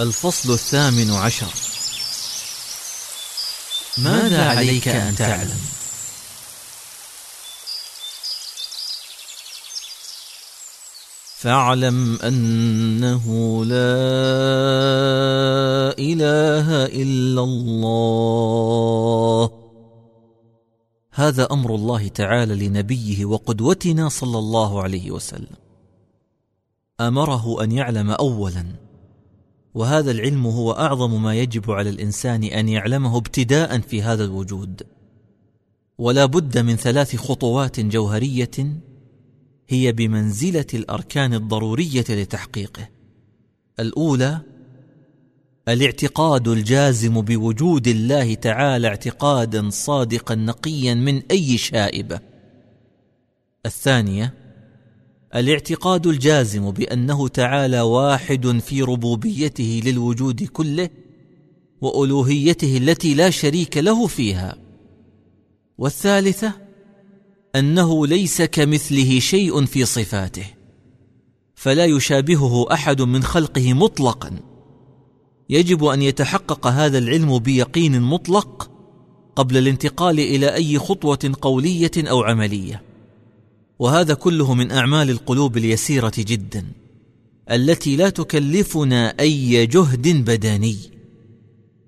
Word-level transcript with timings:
الفصل 0.00 0.52
الثامن 0.52 1.10
عشر. 1.10 1.54
ماذا 3.98 4.48
عليك 4.48 4.88
أن 4.88 5.16
تعلم؟ 5.16 5.60
فاعلم 11.36 12.18
أنه 12.22 13.24
لا 13.64 13.74
إله 15.98 16.84
إلا 16.86 17.42
الله. 17.42 18.30
هذا 21.12 21.48
أمر 21.52 21.74
الله 21.74 22.08
تعالى 22.08 22.68
لنبيه 22.68 23.24
وقدوتنا 23.24 24.08
صلى 24.08 24.38
الله 24.38 24.82
عليه 24.82 25.10
وسلم. 25.10 25.56
أمره 27.00 27.64
أن 27.64 27.72
يعلم 27.72 28.10
أولاً. 28.10 28.89
وهذا 29.74 30.10
العلم 30.10 30.46
هو 30.46 30.72
أعظم 30.72 31.22
ما 31.22 31.34
يجب 31.34 31.70
على 31.70 31.90
الإنسان 31.90 32.44
أن 32.44 32.68
يعلمه 32.68 33.16
ابتداء 33.16 33.78
في 33.78 34.02
هذا 34.02 34.24
الوجود. 34.24 34.82
ولا 35.98 36.26
بد 36.26 36.58
من 36.58 36.76
ثلاث 36.76 37.16
خطوات 37.16 37.80
جوهرية 37.80 38.50
هي 39.68 39.92
بمنزلة 39.92 40.66
الأركان 40.74 41.34
الضرورية 41.34 42.04
لتحقيقه. 42.08 42.88
الأولى 43.80 44.40
الاعتقاد 45.68 46.48
الجازم 46.48 47.20
بوجود 47.20 47.88
الله 47.88 48.34
تعالى 48.34 48.88
اعتقادا 48.88 49.70
صادقا 49.70 50.34
نقيا 50.34 50.94
من 50.94 51.22
أي 51.30 51.58
شائبة. 51.58 52.20
الثانية 53.66 54.34
الاعتقاد 55.34 56.06
الجازم 56.06 56.70
بأنه 56.70 57.28
تعالى 57.28 57.80
واحد 57.80 58.58
في 58.58 58.82
ربوبيته 58.82 59.80
للوجود 59.84 60.42
كله 60.42 60.90
وألوهيته 61.80 62.76
التي 62.76 63.14
لا 63.14 63.30
شريك 63.30 63.76
له 63.76 64.06
فيها. 64.06 64.56
والثالثة 65.78 66.52
أنه 67.56 68.06
ليس 68.06 68.42
كمثله 68.42 69.18
شيء 69.18 69.64
في 69.64 69.84
صفاته 69.84 70.46
فلا 71.54 71.84
يشابهه 71.84 72.72
أحد 72.72 73.02
من 73.02 73.22
خلقه 73.22 73.72
مطلقا. 73.72 74.30
يجب 75.50 75.84
أن 75.84 76.02
يتحقق 76.02 76.66
هذا 76.66 76.98
العلم 76.98 77.38
بيقين 77.38 78.02
مطلق 78.02 78.70
قبل 79.36 79.56
الانتقال 79.56 80.20
إلى 80.20 80.54
أي 80.54 80.78
خطوة 80.78 81.32
قولية 81.42 81.90
أو 81.98 82.22
عملية. 82.22 82.89
وهذا 83.80 84.14
كله 84.14 84.54
من 84.54 84.72
أعمال 84.72 85.10
القلوب 85.10 85.56
اليسيرة 85.56 86.12
جدا 86.18 86.66
التي 87.50 87.96
لا 87.96 88.08
تكلفنا 88.10 89.14
أي 89.20 89.66
جهد 89.66 90.08
بدني. 90.08 90.76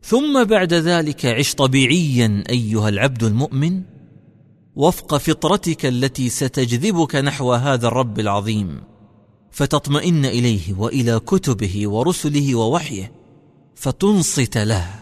ثم 0.02 0.44
بعد 0.44 0.74
ذلك 0.74 1.26
عش 1.26 1.54
طبيعيا 1.54 2.44
أيها 2.50 2.88
العبد 2.88 3.22
المؤمن 3.24 3.82
وفق 4.76 5.16
فطرتك 5.16 5.86
التي 5.86 6.28
ستجذبك 6.28 7.16
نحو 7.16 7.52
هذا 7.52 7.86
الرب 7.86 8.20
العظيم 8.20 8.80
فتطمئن 9.50 10.24
إليه 10.24 10.74
وإلى 10.78 11.20
كتبه 11.20 11.88
ورسله 11.88 12.54
ووحيه 12.54 13.12
فتنصت 13.74 14.58
له. 14.58 14.94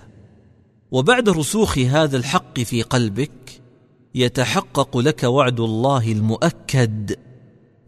وبعد 0.90 1.28
رسوخ 1.28 1.78
هذا 1.78 2.16
الحق 2.16 2.60
في 2.60 2.82
قلبك 2.82 3.30
يتحقق 4.14 4.98
لك 4.98 5.24
وعد 5.24 5.60
الله 5.60 6.12
المؤكد 6.12 7.16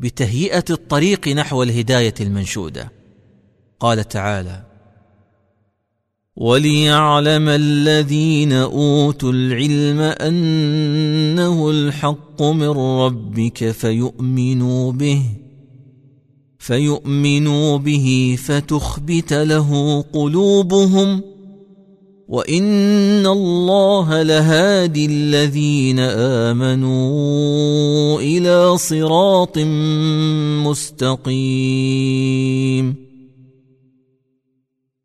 بتهيئة 0.01 0.65
الطريق 0.71 1.29
نحو 1.29 1.63
الهداية 1.63 2.15
المنشودة. 2.21 2.93
قال 3.81 4.09
تعالى 4.09 4.73
وليعلم 6.37 7.49
الذين 7.49 8.53
اوتوا 8.53 9.33
العلم 9.33 10.01
انه 10.01 11.71
الحق 11.71 12.43
من 12.43 12.69
ربك 12.69 13.71
فيؤمنوا 13.71 14.93
به 14.93 15.23
فيؤمنوا 16.59 17.79
به 17.79 18.39
فتخبت 18.45 19.33
له 19.33 20.01
قلوبهم 20.13 21.23
وان 22.29 23.27
الله 23.27 24.23
لهادي 24.23 25.07
الذين 25.07 25.99
امنوا 26.49 28.21
إلى 28.21 28.79
صراط 28.79 29.59
مستقيم. 31.29 32.33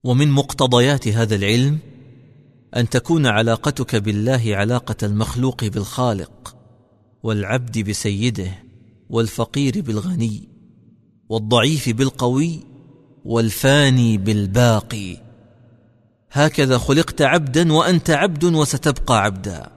ومن 0.04 0.32
مقتضيات 0.32 1.08
هذا 1.08 1.36
العلم 1.36 1.78
ان 2.76 2.90
تكون 2.90 3.26
علاقتك 3.26 3.96
بالله 3.96 4.44
علاقه 4.48 4.96
المخلوق 5.04 5.64
بالخالق 5.66 6.56
والعبد 7.24 7.80
بسيده 7.80 8.52
والفقير 9.10 9.82
بالغني 9.82 10.50
والضعيف 11.30 11.90
بالقوي 11.90 12.60
والفاني 13.26 14.18
بالباقي 14.18 15.27
هكذا 16.32 16.78
خلقت 16.78 17.22
عبدا 17.22 17.74
وأنت 17.74 18.10
عبد 18.10 18.44
وستبقى 18.44 19.24
عبدا. 19.24 19.72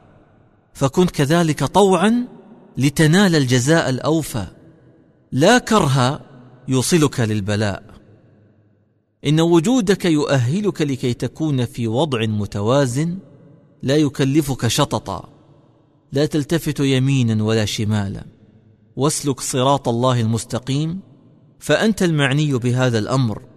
فكن 0.72 1.06
كذلك 1.06 1.64
طوعا 1.64 2.28
لتنال 2.76 3.36
الجزاء 3.36 3.90
الأوفى. 3.90 4.46
لا 5.32 5.58
كرها 5.58 6.20
يوصلك 6.68 7.20
للبلاء. 7.20 7.82
إن 9.26 9.40
وجودك 9.40 10.04
يؤهلك 10.04 10.82
لكي 10.82 11.14
تكون 11.14 11.64
في 11.64 11.88
وضع 11.88 12.26
متوازن 12.26 13.18
لا 13.82 13.96
يكلفك 13.96 14.66
شططا. 14.66 15.28
لا 16.12 16.26
تلتفت 16.26 16.80
يمينا 16.80 17.44
ولا 17.44 17.64
شمالا. 17.64 18.24
واسلك 18.96 19.40
صراط 19.40 19.88
الله 19.88 20.20
المستقيم. 20.20 21.00
فأنت 21.58 22.02
المعني 22.02 22.52
بهذا 22.52 22.98
الأمر. 22.98 23.49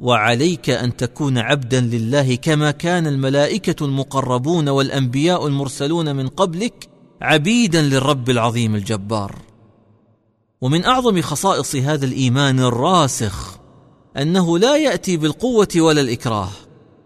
وعليك 0.00 0.70
أن 0.70 0.96
تكون 0.96 1.38
عبدا 1.38 1.80
لله 1.80 2.34
كما 2.34 2.70
كان 2.70 3.06
الملائكة 3.06 3.84
المقربون 3.84 4.68
والأنبياء 4.68 5.46
المرسلون 5.46 6.16
من 6.16 6.28
قبلك 6.28 6.88
عبيدا 7.22 7.82
للرب 7.82 8.30
العظيم 8.30 8.74
الجبار. 8.74 9.38
ومن 10.60 10.84
أعظم 10.84 11.20
خصائص 11.20 11.76
هذا 11.76 12.06
الإيمان 12.06 12.60
الراسخ 12.60 13.58
أنه 14.16 14.58
لا 14.58 14.76
يأتي 14.76 15.16
بالقوة 15.16 15.68
ولا 15.76 16.00
الإكراه. 16.00 16.50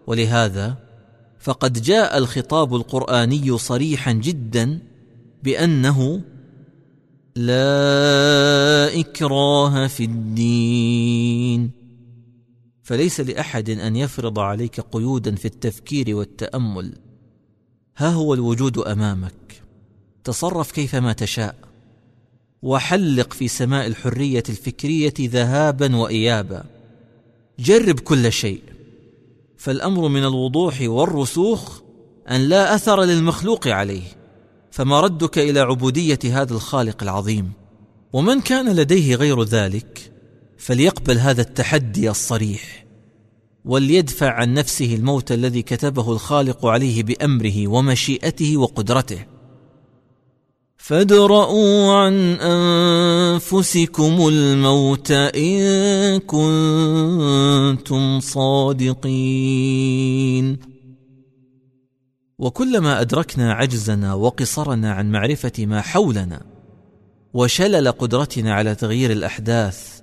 ولهذا 0.07 0.77
فقد 1.39 1.81
جاء 1.81 2.17
الخطاب 2.17 2.75
القرآني 2.75 3.57
صريحا 3.57 4.11
جدا 4.11 4.79
بأنه 5.43 6.21
لا 7.35 8.99
إكراه 8.99 9.87
في 9.87 10.03
الدين. 10.03 11.82
فليس 12.83 13.19
لأحد 13.19 13.69
أن 13.69 13.95
يفرض 13.95 14.39
عليك 14.39 14.79
قيودا 14.79 15.35
في 15.35 15.45
التفكير 15.45 16.15
والتأمل. 16.15 16.93
ها 17.97 18.09
هو 18.09 18.33
الوجود 18.33 18.77
أمامك. 18.77 19.61
تصرف 20.23 20.71
كيفما 20.71 21.13
تشاء. 21.13 21.55
وحلق 22.61 23.33
في 23.33 23.47
سماء 23.47 23.87
الحرية 23.87 24.43
الفكرية 24.49 25.13
ذهابا 25.19 25.95
وايابا. 25.95 26.63
جرب 27.59 27.99
كل 27.99 28.31
شيء. 28.31 28.61
فالأمر 29.57 30.07
من 30.07 30.23
الوضوح 30.23 30.81
والرسوخ 30.81 31.81
أن 32.29 32.41
لا 32.41 32.75
أثر 32.75 33.01
للمخلوق 33.01 33.67
عليه. 33.67 34.03
فما 34.71 35.01
ردك 35.01 35.37
إلى 35.37 35.59
عبودية 35.59 36.19
هذا 36.25 36.53
الخالق 36.53 37.03
العظيم؟ 37.03 37.51
ومن 38.13 38.41
كان 38.41 38.75
لديه 38.75 39.15
غير 39.15 39.43
ذلك؟ 39.43 40.12
فليقبل 40.63 41.17
هذا 41.17 41.41
التحدي 41.41 42.09
الصريح 42.09 42.85
وليدفع 43.65 44.31
عن 44.31 44.53
نفسه 44.53 44.95
الموت 44.95 45.31
الذي 45.31 45.61
كتبه 45.61 46.11
الخالق 46.11 46.65
عليه 46.65 47.03
بأمره 47.03 47.67
ومشيئته 47.67 48.57
وقدرته. 48.57 49.25
فادرءوا 50.77 51.93
عن 51.93 52.13
أنفسكم 52.33 54.27
الموت 54.27 55.11
إن 55.11 56.19
كنتم 56.19 58.19
صادقين. 58.19 58.97
وكلما 62.39 63.01
أدركنا 63.01 63.53
عجزنا 63.53 64.13
وقصرنا 64.13 64.93
عن 64.93 65.11
معرفة 65.11 65.65
ما 65.65 65.81
حولنا 65.81 66.41
وشلل 67.33 67.91
قدرتنا 67.91 68.53
على 68.53 68.75
تغيير 68.75 69.11
الأحداث 69.11 70.02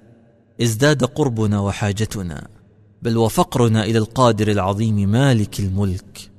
ازداد 0.63 1.05
قربنا 1.05 1.61
وحاجتنا 1.61 2.49
بل 3.03 3.17
وفقرنا 3.17 3.85
إلى 3.85 3.99
القادر 3.99 4.51
العظيم 4.51 4.95
مالك 5.11 5.61
الملك. 5.61 6.31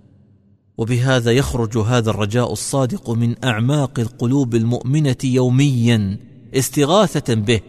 وبهذا 0.78 1.32
يخرج 1.32 1.78
هذا 1.78 2.10
الرجاء 2.10 2.52
الصادق 2.52 3.10
من 3.10 3.36
أعماق 3.44 4.00
القلوب 4.00 4.56
المؤمنة 4.56 5.16
يوميا 5.24 6.18
استغاثة 6.54 7.34
به 7.34 7.62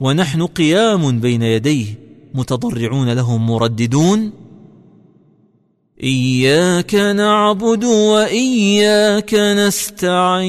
ونحن 0.00 0.46
قيام 0.46 1.20
بين 1.20 1.42
يديه 1.42 1.86
متضرعون 2.34 3.12
له 3.12 3.36
مرددون. 3.36 4.32
إياك 6.02 6.94
نعبد 6.94 7.84
وإياك 7.84 9.34
نستعين. 9.34 10.42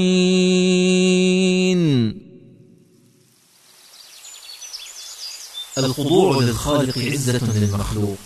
الخضوع 5.77 6.41
للخالق 6.41 6.97
عزة 6.97 7.59
للمخلوق. 7.59 8.17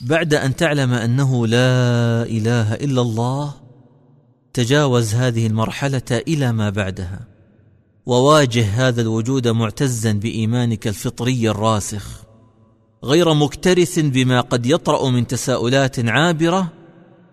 بعد 0.00 0.34
أن 0.34 0.56
تعلم 0.56 0.92
أنه 0.92 1.46
لا 1.46 2.22
إله 2.22 2.74
إلا 2.74 3.00
الله 3.00 3.54
تجاوز 4.52 5.14
هذه 5.14 5.46
المرحلة 5.46 6.02
إلى 6.10 6.52
ما 6.52 6.70
بعدها. 6.70 7.20
وواجه 8.06 8.88
هذا 8.88 9.02
الوجود 9.02 9.48
معتزا 9.48 10.12
بإيمانك 10.12 10.88
الفطري 10.88 11.50
الراسخ. 11.50 12.22
غير 13.04 13.34
مكترث 13.34 13.98
بما 13.98 14.40
قد 14.40 14.66
يطرأ 14.66 15.10
من 15.10 15.26
تساؤلات 15.26 16.08
عابرة 16.08 16.72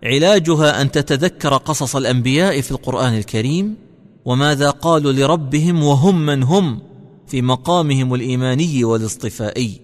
علاجها 0.04 0.82
أن 0.82 0.90
تتذكر 0.90 1.56
قصص 1.56 1.96
الأنبياء 1.96 2.60
في 2.60 2.70
القرآن 2.70 3.14
الكريم 3.14 3.85
وماذا 4.26 4.70
قالوا 4.70 5.12
لربهم 5.12 5.82
وهم 5.82 6.26
من 6.26 6.42
هم 6.42 6.82
في 7.26 7.42
مقامهم 7.42 8.14
الإيماني 8.14 8.84
والاصطفائي. 8.84 9.80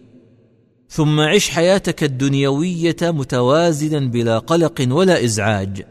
ثم 0.89 1.21
عش 1.21 1.49
حياتك 1.49 2.05
الدنيوية 2.05 2.97
متوازنا 3.03 4.01
بلا 4.01 4.39
قلق 4.39 4.87
ولا 4.91 5.25
إزعاج. 5.25 5.83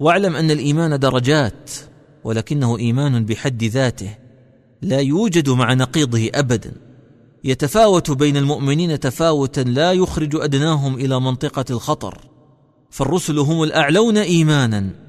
واعلم 0.00 0.36
أن 0.36 0.50
الإيمان 0.50 0.98
درجات 0.98 1.70
ولكنه 2.24 2.78
إيمان 2.78 3.24
بحد 3.24 3.64
ذاته. 3.64 4.14
لا 4.82 5.00
يوجد 5.00 5.50
مع 5.50 5.74
نقيضه 5.74 6.30
ابدا. 6.34 6.72
يتفاوت 7.44 8.10
بين 8.10 8.36
المؤمنين 8.36 9.00
تفاوتا 9.00 9.60
لا 9.60 9.92
يخرج 9.92 10.36
أدناهم 10.36 10.94
إلى 10.94 11.20
منطقة 11.20 11.64
الخطر. 11.70 12.18
فالرسل 12.90 13.38
هم 13.38 13.62
الأعلون 13.62 14.18
ايمانا. 14.18 15.05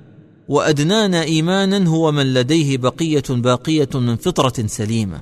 وأدنانا 0.48 1.24
إيمانا 1.24 1.90
هو 1.90 2.12
من 2.12 2.34
لديه 2.34 2.78
بقية 2.78 3.24
باقية 3.30 3.90
من 3.96 4.16
فطرة 4.16 4.68
سليمة 4.68 5.22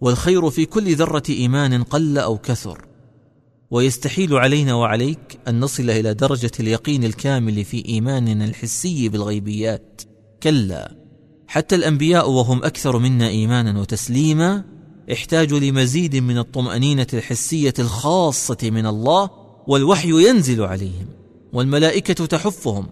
والخير 0.00 0.50
في 0.50 0.64
كل 0.64 0.94
ذرة 0.94 1.22
إيمان 1.28 1.82
قل 1.82 2.18
أو 2.18 2.38
كثر. 2.38 2.84
ويستحيل 3.70 4.34
علينا 4.34 4.74
وعليك 4.74 5.38
أن 5.48 5.60
نصل 5.60 5.90
إلى 5.90 6.14
درجة 6.14 6.50
اليقين 6.60 7.04
الكامل 7.04 7.64
في 7.64 7.84
إيماننا 7.88 8.44
الحسي 8.44 9.08
بالغيبيات. 9.08 10.02
كلا 10.42 10.94
حتى 11.46 11.74
الأنبياء 11.74 12.30
وهم 12.30 12.64
أكثر 12.64 12.98
منا 12.98 13.28
إيمانا 13.28 13.80
وتسليما 13.80 14.64
احتاجوا 15.12 15.58
لمزيد 15.58 16.16
من 16.16 16.38
الطمأنينة 16.38 17.06
الحسية 17.14 17.74
الخاصة 17.78 18.58
من 18.62 18.86
الله 18.86 19.30
والوحي 19.66 20.28
ينزل 20.28 20.62
عليهم 20.62 21.06
والملائكة 21.52 22.26
تحفهم 22.26 22.86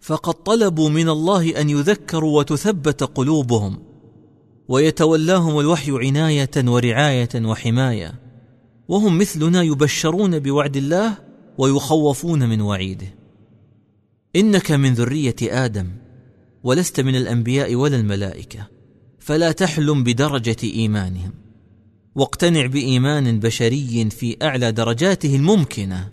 فقد 0.00 0.34
طلبوا 0.34 0.88
من 0.88 1.08
الله 1.08 1.60
أن 1.60 1.70
يذكروا 1.70 2.38
وتثبت 2.38 3.02
قلوبهم 3.02 3.78
ويتولاهم 4.68 5.60
الوحي 5.60 5.92
عناية 5.92 6.50
ورعاية 6.56 7.28
وحماية 7.36 8.14
وهم 8.88 9.18
مثلنا 9.18 9.62
يبشرون 9.62 10.38
بوعد 10.38 10.76
الله 10.76 11.18
ويخوفون 11.58 12.48
من 12.48 12.60
وعيده. 12.60 13.14
إنك 14.36 14.72
من 14.72 14.94
ذرية 14.94 15.36
آدم 15.42 15.88
ولست 16.62 17.00
من 17.00 17.16
الأنبياء 17.16 17.74
ولا 17.74 17.96
الملائكة 17.96 18.68
فلا 19.18 19.52
تحلم 19.52 20.04
بدرجة 20.04 20.56
إيمانهم. 20.64 21.32
واقتنع 22.14 22.66
بإيمان 22.66 23.40
بشري 23.40 24.10
في 24.10 24.36
أعلى 24.42 24.72
درجاته 24.72 25.36
الممكنة 25.36 26.10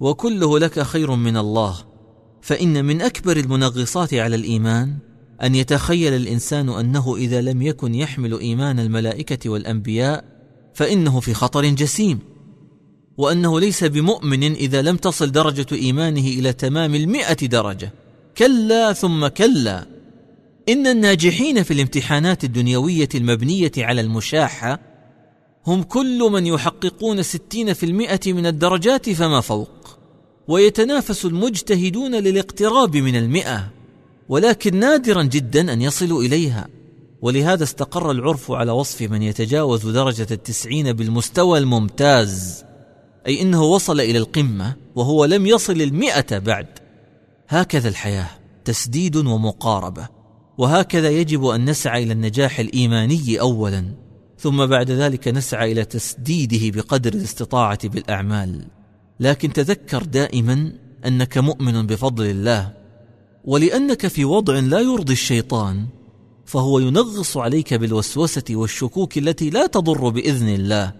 وكله 0.00 0.58
لك 0.58 0.80
خير 0.80 1.14
من 1.14 1.36
الله. 1.36 1.87
فإن 2.48 2.84
من 2.84 3.02
أكبر 3.02 3.36
المنغصات 3.36 4.14
على 4.14 4.36
الإيمان 4.36 4.94
أن 5.42 5.54
يتخيل 5.54 6.12
الإنسان 6.12 6.68
أنه 6.68 7.16
إذا 7.16 7.40
لم 7.40 7.62
يكن 7.62 7.94
يحمل 7.94 8.38
إيمان 8.38 8.80
الملائكة 8.80 9.50
والأنبياء 9.50 10.24
فإنه 10.74 11.20
في 11.20 11.34
خطر 11.34 11.64
جسيم 11.66 12.18
وأنه 13.18 13.60
ليس 13.60 13.84
بمؤمن 13.84 14.42
إذا 14.52 14.82
لم 14.82 14.96
تصل 14.96 15.32
درجة 15.32 15.66
إيمانه 15.72 16.20
إلى 16.20 16.52
تمام 16.52 16.94
المئة 16.94 17.46
درجة. 17.46 17.92
كلا 18.38 18.92
ثم 18.92 19.26
كلا. 19.26 19.86
إن 20.68 20.86
الناجحين 20.86 21.62
في 21.62 21.70
الامتحانات 21.70 22.44
الدنيوية 22.44 23.08
المبنية 23.14 23.72
على 23.78 24.00
المشاحة 24.00 24.80
هم 25.66 25.82
كل 25.82 26.18
من 26.32 26.46
يحققون 26.46 27.22
ستين 27.22 27.72
في 27.72 27.86
المئة 27.86 28.32
من 28.32 28.46
الدرجات 28.46 29.10
فما 29.10 29.40
فوق. 29.40 29.97
ويتنافس 30.48 31.24
المجتهدون 31.24 32.14
للاقتراب 32.14 32.96
من 32.96 33.16
المئة 33.16 33.70
ولكن 34.28 34.76
نادرا 34.76 35.22
جدا 35.22 35.72
أن 35.72 35.82
يصلوا 35.82 36.22
إليها. 36.22 36.68
ولهذا 37.22 37.64
استقر 37.64 38.10
العرف 38.10 38.50
على 38.50 38.72
وصف 38.72 39.02
من 39.02 39.22
يتجاوز 39.22 39.86
درجة 39.86 40.26
التسعين 40.30 40.92
بالمستوى 40.92 41.58
الممتاز 41.58 42.64
أي 43.26 43.42
إنه 43.42 43.62
وصل 43.62 44.00
إلى 44.00 44.18
القمة 44.18 44.76
وهو 44.94 45.24
لم 45.24 45.46
يصل 45.46 45.82
المئة 45.82 46.38
بعد. 46.38 46.66
هكذا 47.48 47.88
الحياة 47.88 48.30
تسديد 48.64 49.16
ومقاربة. 49.16 50.08
وهكذا 50.58 51.10
يجب 51.10 51.46
أن 51.46 51.70
نسعى 51.70 52.02
إلى 52.02 52.12
النجاح 52.12 52.60
الإيماني 52.60 53.40
اولا 53.40 53.84
ثم 54.38 54.66
بعد 54.66 54.90
ذلك 54.90 55.28
نسعى 55.28 55.72
إلى 55.72 55.84
تسديده 55.84 56.80
بقدر 56.80 57.14
الاستطاعة 57.14 57.88
بالأعمال. 57.88 58.77
لكن 59.20 59.52
تذكر 59.52 60.02
دائما 60.02 60.72
أنك 61.06 61.38
مؤمن 61.38 61.86
بفضل 61.86 62.24
الله 62.24 62.72
ولأنك 63.44 64.06
في 64.06 64.24
وضع 64.24 64.58
لا 64.58 64.80
يرضي 64.80 65.12
الشيطان 65.12 65.86
فهو 66.48 66.78
ينغص 66.78 67.36
عليك 67.36 67.74
بالوسوسة 67.74 68.44
والشكوك 68.50 69.18
التي 69.18 69.50
لا 69.50 69.66
تضر 69.66 70.08
بإذن 70.08 70.48
الله. 70.48 70.92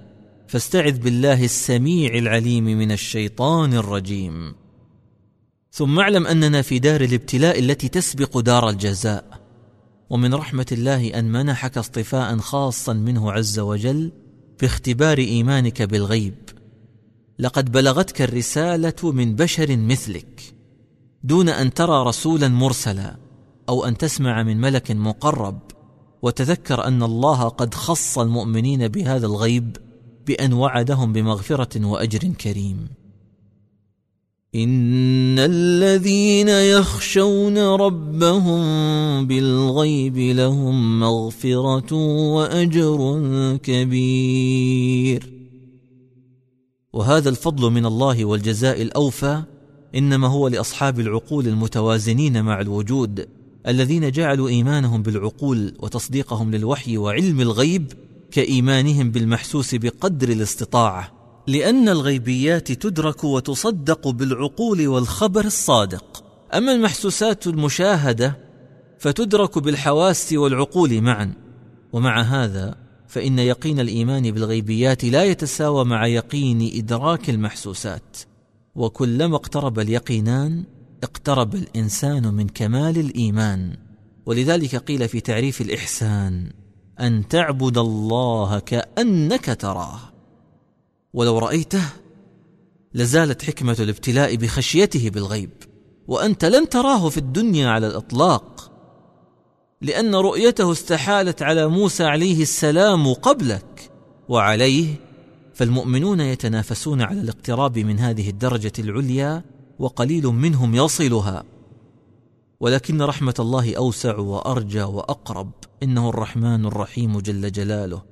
فاستعذ 0.49 0.99
بالله 0.99 1.45
السميع 1.45 2.15
العليم 2.15 2.65
من 2.65 2.93
الشيطان 2.93 3.75
الرجيم. 3.75 4.55
ثم 5.73 5.99
اعلم 5.99 6.27
أننا 6.27 6.63
في 6.63 6.79
دار 6.79 7.01
الابتلاء 7.01 7.59
التي 7.59 7.89
تسبق 7.89 8.39
دار 8.39 8.69
الجزاء. 8.69 9.41
ومن 10.11 10.35
رحمة 10.35 10.67
الله 10.73 11.19
أن 11.19 11.33
منحك 11.33 11.79
اصطفاء 11.79 12.37
خاصا 12.37 12.93
منه 12.93 13.33
عز 13.33 13.59
وجل 13.59 14.13
باختبار 14.61 15.19
إيمانك 15.19 15.83
بالغيب. 15.83 16.35
لقد 17.39 17.73
بلغتك 17.73 18.23
الرسالة 18.23 19.13
من 19.13 19.35
بشر 19.35 19.77
مثلك 19.77 20.55
دون 21.25 21.49
أن 21.49 21.75
ترى 21.75 22.05
رسولا 22.07 22.49
مرسلا 22.49 23.17
أو 23.69 23.85
أن 23.85 23.97
تسمع 23.97 24.43
من 24.43 24.61
ملك 24.61 24.91
مقرب. 24.91 25.59
وتذكر 26.23 26.85
أن 26.85 27.03
الله 27.03 27.49
قد 27.49 27.75
خص 27.75 28.19
المؤمنين 28.19 28.89
بهذا 28.89 29.27
الغيب 29.27 29.77
بأن 30.27 30.53
وعدهم 30.53 31.13
بمغفرة 31.13 31.87
وأجر 31.87 32.29
كريم. 32.29 32.89
إن 34.55 35.39
الذين 35.39 36.49
يخشون 36.49 37.59
ربهم 37.59 38.61
بالغيب 39.27 40.19
لهم 40.19 41.01
مغفرة 41.01 41.95
وأجر 42.35 43.19
كبير. 43.63 45.38
وهذا 46.99 47.29
الفضل 47.29 47.71
من 47.71 47.87
الله 47.87 48.25
والجزاء 48.25 48.83
الأوفى 48.83 49.43
إنما 49.95 50.29
هو 50.29 50.49
لأصحاب 50.49 51.01
العقول 51.01 51.49
المتوازنين 51.49 52.43
مع 52.45 52.61
الوجود 52.61 53.29
الذين 53.67 54.11
جعلوا 54.11 54.49
إيمانهم 54.49 55.03
بالعقول 55.03 55.75
وتصديقهم 55.79 56.51
للوحي 56.51 56.99
وعلم 56.99 57.41
الغيب 57.41 57.93
كإيمانهم 58.31 59.11
بالمحسوس 59.11 59.75
بقدر 59.75 60.29
الاستطاعة. 60.29 61.13
لأن 61.47 61.89
الغيبيات 61.89 62.73
تدرك 62.73 63.25
وتصدق 63.25 64.09
بالعقول 64.09 64.89
والخبر 64.89 65.45
الصادق. 65.45 66.25
أما 66.55 66.73
المحسوسات 66.73 67.47
المشاهدة 67.47 68.39
فتدرك 68.99 69.59
بالحواس 69.59 70.33
والعقول 70.33 71.01
معا. 71.01 71.33
ومع 71.93 72.21
هذا 72.21 72.88
فإن 73.09 73.39
يقين 73.39 73.81
الإيمان 73.81 74.31
بالغيبيات 74.31 75.05
لا 75.05 75.25
يتساوى 75.25 75.85
مع 75.85 76.07
يقين 76.07 76.71
إدراك 76.75 77.31
المحسوسات. 77.31 78.17
وكلما 78.75 79.37
اقترب 79.37 79.79
اليقينان 79.79 80.65
اقترب 81.03 81.55
الإنسان 81.55 82.35
من 82.35 82.49
كمال 82.49 82.99
الإيمان. 82.99 83.77
ولذلك 84.27 84.77
قيل 84.77 85.09
في 85.09 85.21
تعريف 85.21 85.61
الإحسان 85.61 86.53
أن 87.01 87.29
تعبد 87.29 87.79
الله 87.79 88.59
كأنك 88.59 89.57
تراه. 89.61 90.01
ولو 91.15 91.39
رأيته 91.39 91.85
لزالت 92.95 93.43
حكمة 93.43 93.77
الابتلاء 93.81 94.37
بخشيته 94.37 95.11
بالغيب. 95.11 95.51
وأنت 96.09 96.45
لن 96.45 96.69
تراه 96.69 97.09
في 97.09 97.19
الدنيا 97.19 97.69
على 97.69 97.87
الإطلاق. 97.87 98.58
لأن 99.81 100.15
رؤيته 100.15 100.73
استحالت 100.73 101.43
على 101.43 101.69
موسى 101.69 102.05
عليه 102.05 102.43
السلام 102.43 103.13
قبلك 103.13 103.91
وعليه 104.29 104.95
فالمؤمنون 105.55 106.21
يتنافسون 106.21 107.03
على 107.03 107.21
الاقتراب 107.21 107.79
من 107.79 107.99
هذه 107.99 108.31
الدرجة 108.31 108.73
العليا 108.79 109.43
وقليل 109.79 110.27
منهم 110.27 110.75
يصلها. 110.75 111.45
ولكن 112.61 113.03
رحمة 113.03 113.35
الله 113.39 113.77
أوسع 113.77 114.17
وأرجى 114.17 114.83
وأقرب. 114.83 115.51
إنه 115.83 116.09
الرحمن 116.09 116.67
الرحيم 116.67 117.21
جل 117.21 117.53
جلاله 117.53 118.03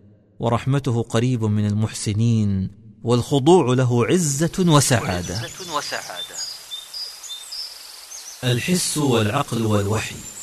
ورحمته 0.41 1.03
قريب 1.03 1.45
من 1.45 1.67
المحسنين 1.67 2.71
والخضوع 3.03 3.75
له 3.75 4.07
عزة 4.07 4.65
وسعادة. 4.69 5.41
الحس 8.45 8.99
والعقل 8.99 9.67
والوحي. 9.67 10.36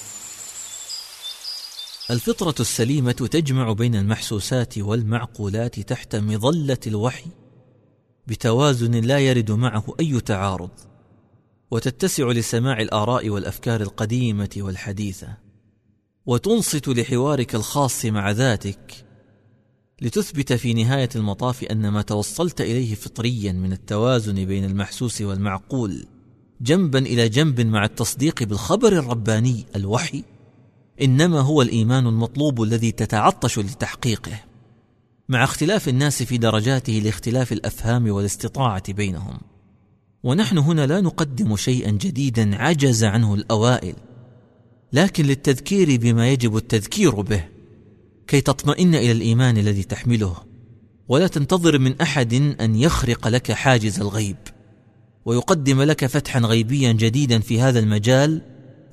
الفطرة 2.13 2.55
السليمة 2.59 3.11
تجمع 3.11 3.73
بين 3.73 3.95
المحسوسات 3.95 4.77
والمعقولات 4.77 5.79
تحت 5.79 6.15
مظلة 6.15 6.77
الوحي 6.87 7.29
بتوازن 8.27 8.91
لا 8.91 9.19
يرد 9.19 9.51
معه 9.51 9.83
أي 9.99 10.21
تعارض 10.21 10.69
وتتسع 11.71 12.31
لسماع 12.31 12.81
الآراء 12.81 13.29
والأفكار 13.29 13.81
القديمة 13.81 14.49
والحديثة 14.57 15.37
وتنصت 16.25 16.87
لحوارك 16.87 17.55
الخاص 17.55 18.05
مع 18.05 18.31
ذاتك 18.31 19.05
لتثبت 20.01 20.53
في 20.53 20.73
نهاية 20.73 21.09
المطاف 21.15 21.63
أن 21.63 21.89
ما 21.89 22.01
توصلت 22.01 22.61
إليه 22.61 22.95
فطريا 22.95 23.51
من 23.51 23.73
التوازن 23.73 24.45
بين 24.45 24.65
المحسوس 24.65 25.21
والمعقول 25.21 26.05
جنبا 26.61 26.99
إلى 26.99 27.29
جنب 27.29 27.61
مع 27.61 27.85
التصديق 27.85 28.43
بالخبر 28.43 28.87
الرباني 28.87 29.65
الوحي. 29.75 30.23
إنما 31.01 31.39
هو 31.39 31.61
الإيمان 31.61 32.07
المطلوب 32.07 32.63
الذي 32.63 32.91
تتعطش 32.91 33.59
لتحقيقه 33.59 34.39
مع 35.29 35.43
اختلاف 35.43 35.89
الناس 35.89 36.23
في 36.23 36.37
درجاته 36.37 36.93
لاختلاف 36.93 37.51
الأفهام 37.51 38.11
والاستطاعة 38.11 38.93
بينهم. 38.93 39.39
ونحن 40.23 40.57
هنا 40.57 40.85
لا 40.85 41.01
نقدم 41.01 41.55
شيئا 41.55 41.91
جديدا 41.91 42.55
عجز 42.55 43.03
عنه 43.03 43.33
الأوائل 43.33 43.95
لكن 44.93 45.25
للتذكير 45.25 45.97
بما 45.99 46.29
يجب 46.29 46.57
التذكير 46.57 47.21
به 47.21 47.43
كي 48.27 48.41
تطمئن 48.41 48.95
إلى 48.95 49.11
الإيمان 49.11 49.57
الذي 49.57 49.83
تحمله. 49.83 50.35
ولا 51.07 51.27
تنتظر 51.27 51.79
من 51.79 52.01
أحد 52.01 52.33
أن 52.33 52.75
يخرق 52.75 53.27
لك 53.27 53.51
حاجز 53.51 53.99
الغيب 53.99 54.37
ويقدم 55.25 55.81
لك 55.81 56.05
فتحا 56.05 56.39
غيبيا 56.39 56.91
جديدا 56.91 57.39
في 57.39 57.61
هذا 57.61 57.79
المجال 57.79 58.41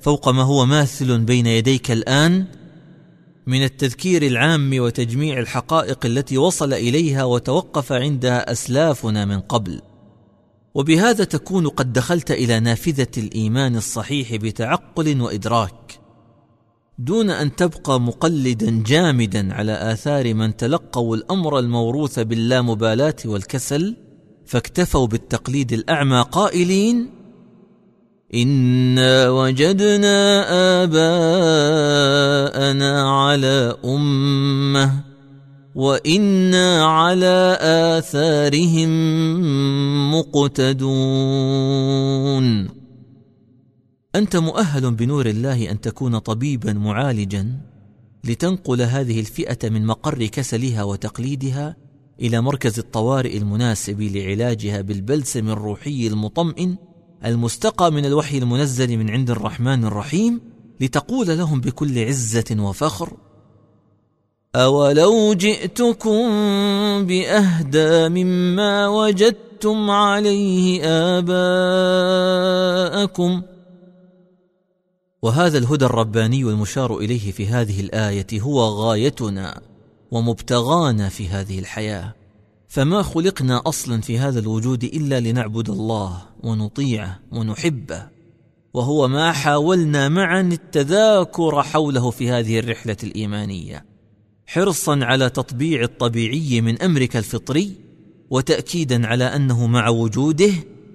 فوق 0.01 0.29
ما 0.29 0.43
هو 0.43 0.65
ماثل 0.65 1.19
بين 1.19 1.47
يديك 1.47 1.91
الآن 1.91 2.45
من 3.47 3.63
التذكير 3.63 4.21
العام 4.21 4.71
وتجميع 4.79 5.39
الحقائق 5.39 6.05
التي 6.05 6.37
وصل 6.37 6.73
إليها 6.73 7.23
وتوقف 7.23 7.91
عندها 7.91 8.51
أسلافنا 8.51 9.25
من 9.25 9.39
قبل. 9.39 9.81
وبهذا 10.73 11.23
تكون 11.23 11.67
قد 11.67 11.93
دخلت 11.93 12.31
إلى 12.31 12.59
نافذة 12.59 13.07
الإيمان 13.17 13.75
الصحيح 13.75 14.35
بتعقل 14.35 15.21
وإدراك. 15.21 15.99
دون 16.99 17.29
أن 17.29 17.55
تبقى 17.55 18.01
مقلدا 18.01 18.83
جامدا 18.85 19.53
على 19.53 19.93
آثار 19.93 20.33
من 20.33 20.57
تلقوا 20.57 21.15
الأمر 21.15 21.59
الموروث 21.59 22.19
باللامبالاة 22.19 23.15
والكسل 23.25 23.97
فاكتفوا 24.45 25.07
بالتقليد 25.07 25.73
الأعمى 25.73 26.25
قائلين 26.31 27.20
انا 28.33 29.29
وجدنا 29.29 30.43
اباءنا 30.83 32.21
على 33.11 33.75
امه 33.85 35.03
وأنا 35.75 36.85
على 36.85 37.57
اثارهم 37.97 38.91
مقتدون 40.15 41.61
انت 44.15 44.35
مؤهل 44.35 44.91
بنور 44.91 45.25
الله 45.25 45.71
ان 45.71 45.81
تكون 45.81 46.17
طبيبا 46.17 46.73
معالجا 46.73 47.57
لتنقل 48.23 48.81
هذه 48.81 49.19
الفئه 49.19 49.69
من 49.69 49.85
مقر 49.85 50.25
كسلها 50.25 50.83
وتقليدها 50.83 51.75
إلى 52.21 52.41
مركز 52.41 52.79
الطوارئ 52.79 53.37
المناسب 53.37 54.01
لعلاجها 54.01 54.81
بالبلسم 54.81 55.49
الروحي 55.49 56.07
المطمئن 56.07 56.77
المستقى 57.25 57.91
من 57.91 58.05
الوحي 58.05 58.37
المنزل 58.37 58.97
من 58.97 59.09
عند 59.09 59.29
الرحمن 59.29 59.85
الرحيم 59.85 60.41
لتقول 60.79 61.37
لهم 61.37 61.61
بكل 61.61 61.99
عزة 61.99 62.55
وفخر 62.59 63.13
أولو 64.55 65.33
جئتكم 65.33 66.21
بأهدى 67.05 68.09
مما 68.09 68.87
وجدتم 68.87 69.91
عليه 69.91 70.81
آباءكم. 71.19 73.41
وهذا 75.21 75.57
الهدى 75.57 75.85
الرباني 75.85 76.41
المشار 76.41 76.97
إليه 76.97 77.31
في 77.31 77.47
هذه 77.47 77.79
الآية 77.79 78.27
هو 78.33 78.61
غايتنا 78.61 79.61
ومبتغانا 80.11 81.09
في 81.09 81.29
هذه 81.29 81.59
الحياة. 81.59 82.20
فما 82.71 83.01
خلقنا 83.01 83.61
أصلا 83.65 84.01
في 84.01 84.19
هذا 84.19 84.39
الوجود 84.39 84.83
إلا 84.83 85.19
لنعبد 85.19 85.69
الله 85.69 86.21
ونطيعه 86.43 87.19
ونحبه 87.31 88.07
وهو 88.73 89.07
ما 89.07 89.31
حاولنا 89.31 90.09
معا 90.09 90.41
التذاكر 90.41 91.63
حوله 91.63 92.11
في 92.11 92.29
هذه 92.29 92.59
الرحلة 92.59 92.97
الإيمانية 93.03 93.85
حرصا 94.45 94.99
على 95.01 95.29
تطبيع 95.29 95.81
الطبيعي 95.81 96.61
من 96.61 96.81
أمرك 96.81 97.17
الفطري 97.17 97.71
وتاكيدا 98.29 99.07
على 99.07 99.23
أنه 99.23 99.67
مع 99.67 99.89
وجوده 99.89 100.51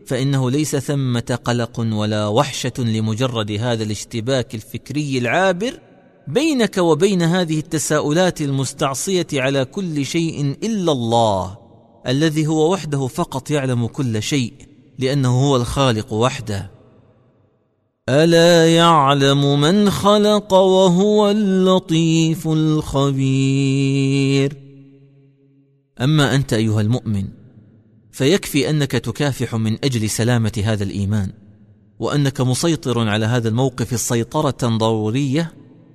فإنه 0.06 0.50
ليس 0.50 0.76
ثمة 0.76 1.38
قلق 1.45 1.80
ولا 1.80 2.26
وحشة 2.26 2.73
لمجرد 2.78 3.50
هذا 3.50 3.83
الاشتباك 3.83 4.54
الفكري 4.54 5.18
العابر 5.18 5.80
بينك 6.28 6.78
وبين 6.78 7.23
هذه 7.23 7.59
التساؤلات 7.59 8.40
المستعصية 8.40 9.26
على 9.33 9.64
كل 9.64 10.06
شيء 10.06 10.56
إلا 10.62 10.92
الله 10.92 11.65
الذي 12.07 12.47
هو 12.47 12.73
وحده 12.73 13.07
فقط 13.07 13.51
يعلم 13.51 13.87
كل 13.87 14.23
شيء 14.23 14.53
لأنه 14.99 15.49
هو 15.49 15.57
الخالق 15.57 16.13
وحده. 16.13 16.71
ألا 18.09 18.75
يعلم 18.75 19.61
من 19.61 19.91
خلق 19.91 20.53
وهو 20.53 21.31
اللطيف 21.31 22.49
الخبير؟ 22.49 23.87
أما 26.01 26.35
أنت 26.35 26.53
أيها 26.53 26.81
المؤمن 26.81 27.29
فيكفي 28.13 28.71
أنك 28.71 28.91
تكافح 28.93 29.55
من 29.55 29.85
أجل 29.85 30.11
سلامة 30.11 30.63
هذا 30.65 30.85
الإيمان 30.85 31.33
وأنك 31.99 32.41
مسيطر 32.41 33.09
على 33.09 33.27
هذا 33.27 33.49
الموقف 33.49 33.93
السيطره 33.93 34.77
ضرورية 34.77 35.53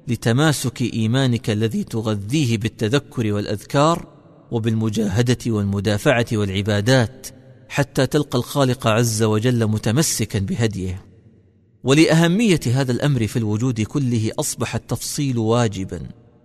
لتماسك 0.08 0.82
إيمانك 0.82 1.50
الذي 1.50 1.84
تغذيه 1.84 2.58
بالتذكر 2.58 3.34
والأذكار 3.34 4.11
وبالمجاهدة 4.52 5.38
والمدافعة 5.48 6.26
والعبادات 6.34 7.28
حتى 7.70 8.08
تلقى 8.08 8.38
الخالق 8.40 8.88
عز 8.88 9.24
وجل 9.24 9.68
متمسكا 9.68 10.40
بهديه. 10.40 11.06
ولأهمية 11.84 12.60
هذا 12.66 12.92
الأمر 12.92 13.28
في 13.28 13.38
الوجود 13.38 13.82
كله 13.82 14.32
أصبح 14.40 14.76
التفصيل 14.76 15.38
واجبا 15.38 16.02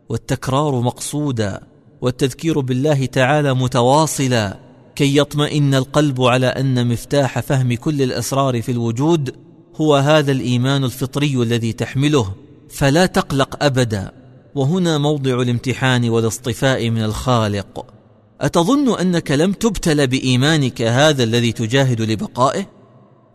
والتكرار 0.08 0.80
مقصودا 0.80 1.60
والتذكير 2.00 2.60
بالله 2.60 3.06
تعالى 3.06 3.54
متواصلا 3.54 4.60
كي 4.96 5.16
يطمئن 5.16 5.74
القلب 5.74 6.22
على 6.22 6.46
أن 6.46 6.88
مفتاح 6.88 7.40
فهم 7.40 7.74
كل 7.74 8.02
الأسرار 8.02 8.62
في 8.62 8.72
الوجود 8.72 9.34
هو 9.76 9.96
هذا 9.96 10.32
الإيمان 10.32 10.84
الفطري 10.84 11.42
الذي 11.42 11.72
تحمله. 11.72 12.34
فلا 12.68 13.06
تقلق 13.06 13.64
ابدا. 13.64 14.12
وهنا 14.54 14.98
موضع 14.98 15.42
الامتحان 15.42 16.08
والاصطفاء 16.08 16.90
من 16.90 17.04
الخالق. 17.04 17.95
أتظن 18.40 18.98
أنك 18.98 19.30
لم 19.30 19.52
تبتل 19.52 20.06
بإيمانك 20.06 20.82
هذا 20.82 21.22
الذي 21.22 21.52
تجاهد 21.52 22.00
لبقائه؟ 22.00 22.66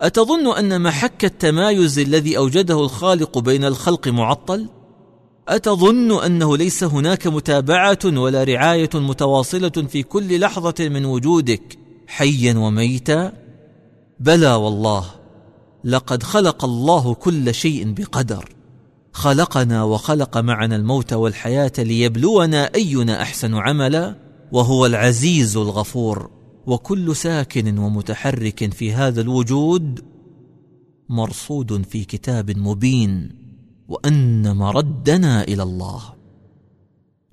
أتظن 0.01 0.57
أن 0.57 0.81
محك 0.81 1.25
التمايز 1.25 1.99
الذي 1.99 2.37
أوجده 2.37 2.79
الخالق 2.79 3.39
بين 3.39 3.65
الخلق 3.65 4.07
معطل؟ 4.07 4.69
أتظن 5.47 6.23
أنه 6.23 6.57
ليس 6.57 6.83
هناك 6.83 7.27
متابعة 7.27 7.99
ولا 8.05 8.43
رعاية 8.43 8.89
متواصلة 8.93 9.69
في 9.69 10.03
كل 10.03 10.39
لحظة 10.39 10.75
من 10.79 11.05
وجودك 11.05 11.77
حيا 12.07 12.57
وميتا؟ 12.57 13.33
بلى 14.19 14.53
والله 14.53 15.05
لقد 15.83 16.23
خلق 16.23 16.65
الله 16.65 17.13
كل 17.13 17.53
شيء 17.53 17.93
بقدر. 17.93 18.49
خلقنا 19.13 19.83
وخلق 19.83 20.37
معنا 20.37 20.75
الموت 20.75 21.13
والحياة 21.13 21.71
ليبلونا 21.77 22.75
أينا 22.75 23.21
أحسن 23.21 23.55
عملا؟ 23.55 24.15
وهو 24.51 24.85
العزيز 24.85 25.57
الغفور 25.57 26.29
وكل 26.65 27.15
ساكن 27.15 27.77
ومتحرك 27.77 28.73
في 28.73 28.93
هذا 28.93 29.21
الوجود 29.21 30.05
مرصود 31.09 31.85
في 31.85 32.03
كتاب 32.03 32.57
مبين 32.57 33.29
وأن 33.87 34.55
مردنا 34.57 35.43
إلى 35.43 35.63
الله. 35.63 36.13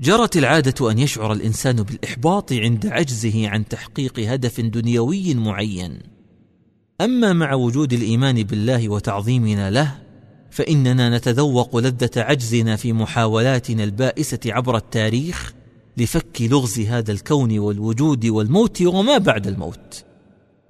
جرت 0.00 0.36
العادة 0.36 0.90
أن 0.90 0.98
يشعر 0.98 1.32
الإنسان 1.32 1.82
بالإحباط 1.82 2.52
عند 2.52 2.86
عجزه 2.86 3.48
عن 3.48 3.68
تحقيق 3.68 4.18
هدف 4.18 4.60
دنيوي 4.60 5.34
معين. 5.34 5.98
أما 7.00 7.32
مع 7.32 7.54
وجود 7.54 7.92
الإيمان 7.92 8.42
بالله 8.42 8.88
وتعظيمنا 8.88 9.70
له 9.70 9.98
فإننا 10.50 11.16
نتذوق 11.16 11.76
لذة 11.76 12.10
عجزنا 12.16 12.76
في 12.76 12.92
محاولاتنا 12.92 13.84
البائسة 13.84 14.40
عبر 14.46 14.76
التاريخ 14.76 15.54
لفك 16.00 16.42
لغز 16.42 16.80
هذا 16.80 17.12
الكون 17.12 17.58
والوجود 17.58 18.26
والموت 18.26 18.82
وما 18.82 19.18
بعد 19.18 19.46
الموت. 19.46 20.04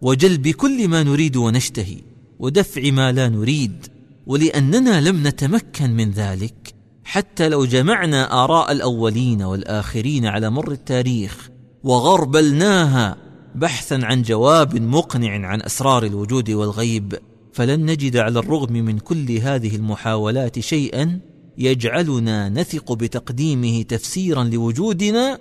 وجلب 0.03 0.49
كل 0.49 0.89
ما 0.89 1.03
نريد 1.03 1.37
ونشتهي 1.37 1.99
ودفع 2.39 2.91
ما 2.91 3.13
لا 3.13 3.29
نريد 3.29 3.87
ولأننا 4.27 5.01
لم 5.01 5.27
نتمكن 5.27 5.91
من 5.91 6.11
ذلك. 6.11 6.79
حتى 7.09 7.49
لو 7.49 7.65
جمعنا 7.65 8.45
آراء 8.45 8.73
الأولين 8.73 9.43
والآخرين 9.43 10.27
على 10.27 10.51
مر 10.51 10.73
التاريخ 10.73 11.51
وغربلناها 11.85 13.17
بحثا 13.55 14.01
عن 14.03 14.23
جواب 14.23 14.77
مقنع 14.77 15.47
عن 15.47 15.63
أسرار 15.63 16.05
الوجود 16.05 16.51
والغيب 16.51 17.19
فلن 17.53 17.87
نجد 17.87 18.17
على 18.17 18.39
الرغم 18.39 18.73
من 18.73 18.99
كل 18.99 19.31
هذه 19.33 19.77
المحاولات 19.77 20.59
شيئا 20.59 21.21
يجعلنا 21.59 22.49
نثق 22.49 22.93
بتقديمه 22.93 23.83
تفسيرا 23.83 24.45
لوجودنا 24.45 25.39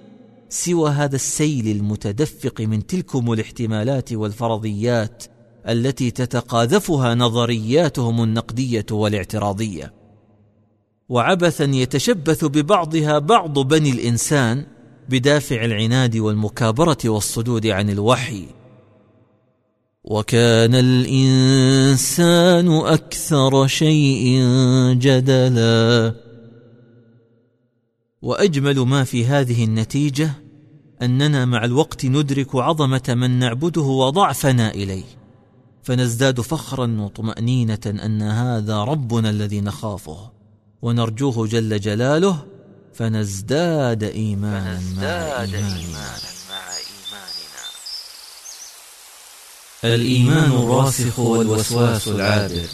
سوى 0.50 0.90
هذا 0.90 1.16
السيل 1.16 1.68
المتدفق 1.68 2.62
من 2.62 2.88
تلكم 2.88 3.34
الاحتمالات 3.34 4.14
والفرضيات 4.14 5.24
التي 5.68 6.12
تتقاذفها 6.12 7.16
نظرياتهم 7.16 8.24
النقدية 8.24 8.86
والاعتراضية. 8.92 9.94
وعبثا 11.10 11.66
يتشبث 11.66 12.46
ببعضها 12.46 13.20
بعض 13.20 13.60
بني 13.60 13.92
الإنسان 13.92 14.66
بدافع 15.10 15.66
العناد 15.66 16.18
والمكابرة 16.18 16.98
والصدود 17.06 17.68
عن 17.68 17.90
الوحي. 17.90 18.46
وكان 20.08 20.76
الإنسان 20.76 22.68
أكثر 22.72 23.68
شيء 23.68 24.40
جدلا. 24.94 26.14
وأجمل 28.22 28.80
ما 28.80 29.04
في 29.04 29.26
هذه 29.26 29.64
النتيجة 29.64 30.32
أننا 31.02 31.46
مع 31.46 31.66
الوقت 31.66 32.06
ندرك 32.06 32.56
عظمة 32.56 33.04
من 33.08 33.40
نعبده 33.40 33.82
وضعفنا 33.82 34.74
إليه. 34.74 35.04
فنزداد 35.84 36.42
فخرا 36.42 36.98
وطمانينه 37.00 37.80
أن 37.86 38.22
هذا 38.22 38.84
ربنا 38.84 39.30
الذي 39.30 39.62
نخافه. 39.62 40.32
ونرجوه 40.82 41.48
جل 41.48 41.80
جلاله 41.80 42.46
فنزداد 42.94 44.04
ايمانا 44.04 44.80
مع 44.98 45.02
ايماننا 45.02 46.37
الإيمان 49.84 50.52
الراسخ 50.52 51.20
والوسواس 51.20 52.08
العابر. 52.08 52.68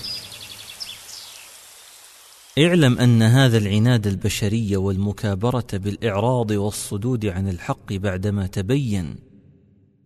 اعلم 2.60 2.98
أن 3.00 3.22
هذا 3.22 3.58
العناد 3.58 4.08
البشري 4.08 4.78
والمكابرة 4.78 5.68
بالإعراض 5.74 6.52
والصدود 6.52 7.26
عن 7.26 7.50
الحق 7.50 7.94
بعدما 7.94 8.48
تبين 8.48 9.16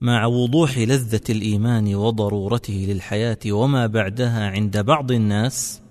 مع 0.01 0.25
وضوح 0.25 0.77
لذة 0.77 1.21
الإيمان 1.29 1.95
وضرورته 1.95 2.85
للحياة 2.89 3.39
وما 3.47 3.87
بعدها 3.87 4.49
عند 4.49 4.77
بعض 4.77 5.11
الناس 5.11 5.81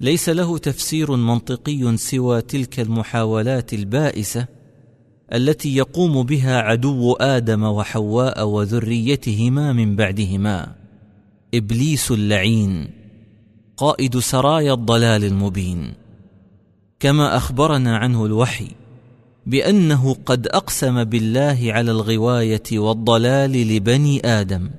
ليس 0.00 0.28
له 0.28 0.58
تفسير 0.58 1.16
منطقي 1.16 1.96
سوى 1.96 2.42
تلك 2.42 2.80
المحاولات 2.80 3.72
البائسة 3.72 4.59
التي 5.32 5.76
يقوم 5.76 6.22
بها 6.22 6.60
عدو 6.60 7.12
آدم 7.12 7.62
وحواء 7.62 8.46
وذريتهما 8.46 9.72
من 9.72 9.96
بعدهما. 9.96 10.74
إبليس 11.54 12.10
اللعين 12.10 12.88
قائد 13.76 14.18
سرايا 14.18 14.72
الضلال 14.72 15.24
المبين. 15.24 15.94
كما 17.00 17.36
أخبرنا 17.36 17.96
عنه 17.96 18.26
الوحي 18.26 18.68
بأنه 19.46 20.16
قد 20.26 20.46
أقسم 20.46 21.04
بالله 21.04 21.58
على 21.62 21.90
الغواية 21.90 22.62
والضلال 22.72 23.52
لبني 23.52 24.20
آدم. 24.24 24.70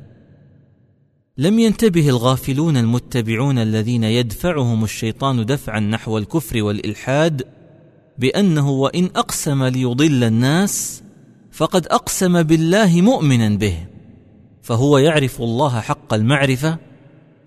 لم 1.38 1.60
ينتبه 1.60 2.10
الغافلون 2.10 2.78
المتبعون 2.78 3.58
الذين 3.58 4.04
يدفعهم 4.04 4.84
الشيطان 4.84 5.46
دفعا 5.46 5.80
نحو 5.80 6.18
الكفر 6.18 6.64
والإلحاد 6.64 7.44
بأنه 8.22 8.70
وإن 8.70 9.10
أقسم 9.16 9.64
ليضل 9.64 10.24
الناس 10.24 11.04
فقد 11.52 11.88
أقسم 11.88 12.44
بالله 12.44 13.02
مؤمنا 13.02 13.50
به 13.58 13.78
فهو 14.62 14.98
يعرف 14.98 15.42
الله 15.42 15.80
حق 15.80 16.14
المعرفة 16.14 16.78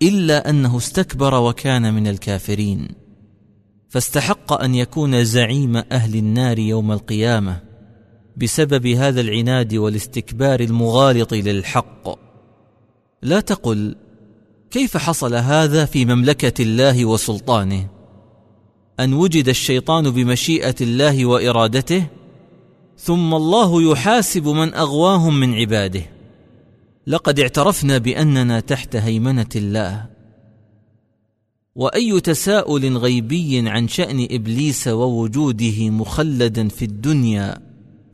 إلا 0.02 0.50
أنه 0.50 0.76
استكبر 0.76 1.34
وكان 1.34 1.94
من 1.94 2.06
الكافرين. 2.06 2.88
فاستحق 3.88 4.52
أن 4.62 4.74
يكون 4.74 5.24
زعيم 5.24 5.76
أهل 5.76 6.16
النار 6.16 6.58
يوم 6.58 6.92
القيامة 6.92 7.60
بسبب 8.36 8.86
هذا 8.86 9.20
العناد 9.20 9.74
والاستكبار 9.74 10.60
المغالط 10.60 11.34
للحق. 11.34 12.18
لا 13.22 13.40
تقل 13.40 13.96
كيف 14.70 14.96
حصل 14.96 15.34
هذا 15.34 15.84
في 15.84 16.04
مملكة 16.04 16.62
الله 16.62 17.04
وسلطانه؟ 17.04 17.93
أن 19.00 19.12
وجد 19.14 19.48
الشيطان 19.48 20.10
بمشيئة 20.10 20.74
الله 20.80 21.26
وإرادته 21.26 22.06
ثم 22.98 23.34
الله 23.34 23.82
يحاسب 23.92 24.48
من 24.48 24.74
أغواهم 24.74 25.40
من 25.40 25.54
عباده. 25.54 26.02
لقد 27.06 27.40
اعترفنا 27.40 27.98
بأننا 27.98 28.60
تحت 28.60 28.96
هيمنة 28.96 29.48
الله. 29.56 30.06
وأي 31.76 32.20
تساؤل 32.20 32.96
غيبي 32.96 33.68
عن 33.68 33.88
شأن 33.88 34.28
إبليس 34.30 34.88
ووجوده 34.88 35.90
مخلدا 35.90 36.68
في 36.68 36.84
الدنيا 36.84 37.58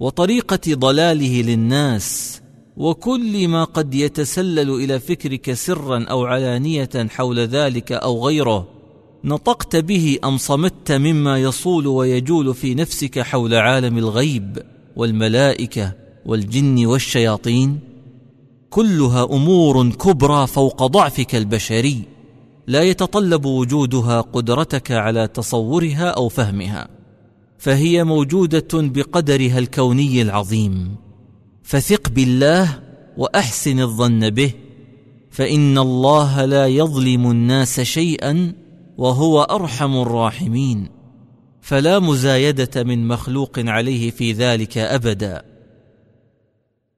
وطريقة 0.00 0.74
ضلاله 0.74 1.42
للناس 1.42 2.40
وكل 2.76 3.48
ما 3.48 3.64
قد 3.64 3.94
يتسلل 3.94 4.70
إلى 4.70 5.00
فكرك 5.00 5.52
سرا 5.52 6.04
أو 6.04 6.24
علانية 6.24 6.90
حول 7.10 7.38
ذلك 7.38 7.92
أو 7.92 8.26
غيره 8.26 8.79
نطقت 9.24 9.76
به 9.76 10.18
أم 10.24 10.36
صمت 10.36 10.92
مما 10.92 11.38
يصول 11.38 11.86
ويجول 11.86 12.54
في 12.54 12.74
نفسك 12.74 13.18
حول 13.18 13.54
عالم 13.54 13.98
الغيب 13.98 14.62
والملائكة 14.96 15.92
والجن 16.26 16.86
والشياطين؟ 16.86 17.78
كلها 18.70 19.24
أمور 19.24 19.90
كبرى 19.90 20.46
فوق 20.46 20.86
ضعفك 20.86 21.34
البشري 21.34 22.02
لا 22.66 22.82
يتطلب 22.82 23.44
وجودها 23.44 24.20
قدرتك 24.20 24.92
على 24.92 25.28
تصورها 25.28 26.08
أو 26.10 26.28
فهمها 26.28 26.88
فهي 27.58 28.04
موجودة 28.04 28.68
بقدرها 28.74 29.58
الكوني 29.58 30.22
العظيم. 30.22 30.96
فثق 31.62 32.08
بالله 32.08 32.78
وأحسن 33.16 33.80
الظن 33.80 34.30
به 34.30 34.52
فإن 35.30 35.78
الله 35.78 36.44
لا 36.44 36.66
يظلم 36.66 37.30
الناس 37.30 37.80
شيئا 37.80 38.52
وهو 39.00 39.42
أرحم 39.42 39.96
الراحمين. 39.96 40.88
فلا 41.60 41.98
مزايدة 41.98 42.84
من 42.84 43.08
مخلوق 43.08 43.58
عليه 43.58 44.10
في 44.10 44.32
ذلك 44.32 44.78
أبدا. 44.78 45.42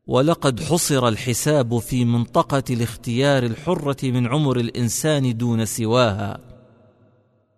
ولقد 0.06 0.60
حصر 0.60 1.08
الحساب 1.08 1.78
في 1.78 2.04
منطقة 2.04 2.62
الاختيار 2.70 3.42
الحرة 3.42 3.96
من 4.02 4.26
عمر 4.26 4.56
الإنسان 4.56 5.36
دون 5.36 5.64
سواها. 5.64 6.38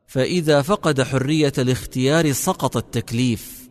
فإذا 0.07 0.62
فقد 0.62 1.02
حرية 1.02 1.52
الاختيار 1.59 2.33
سقط 2.33 2.76
التكليف. 2.76 3.68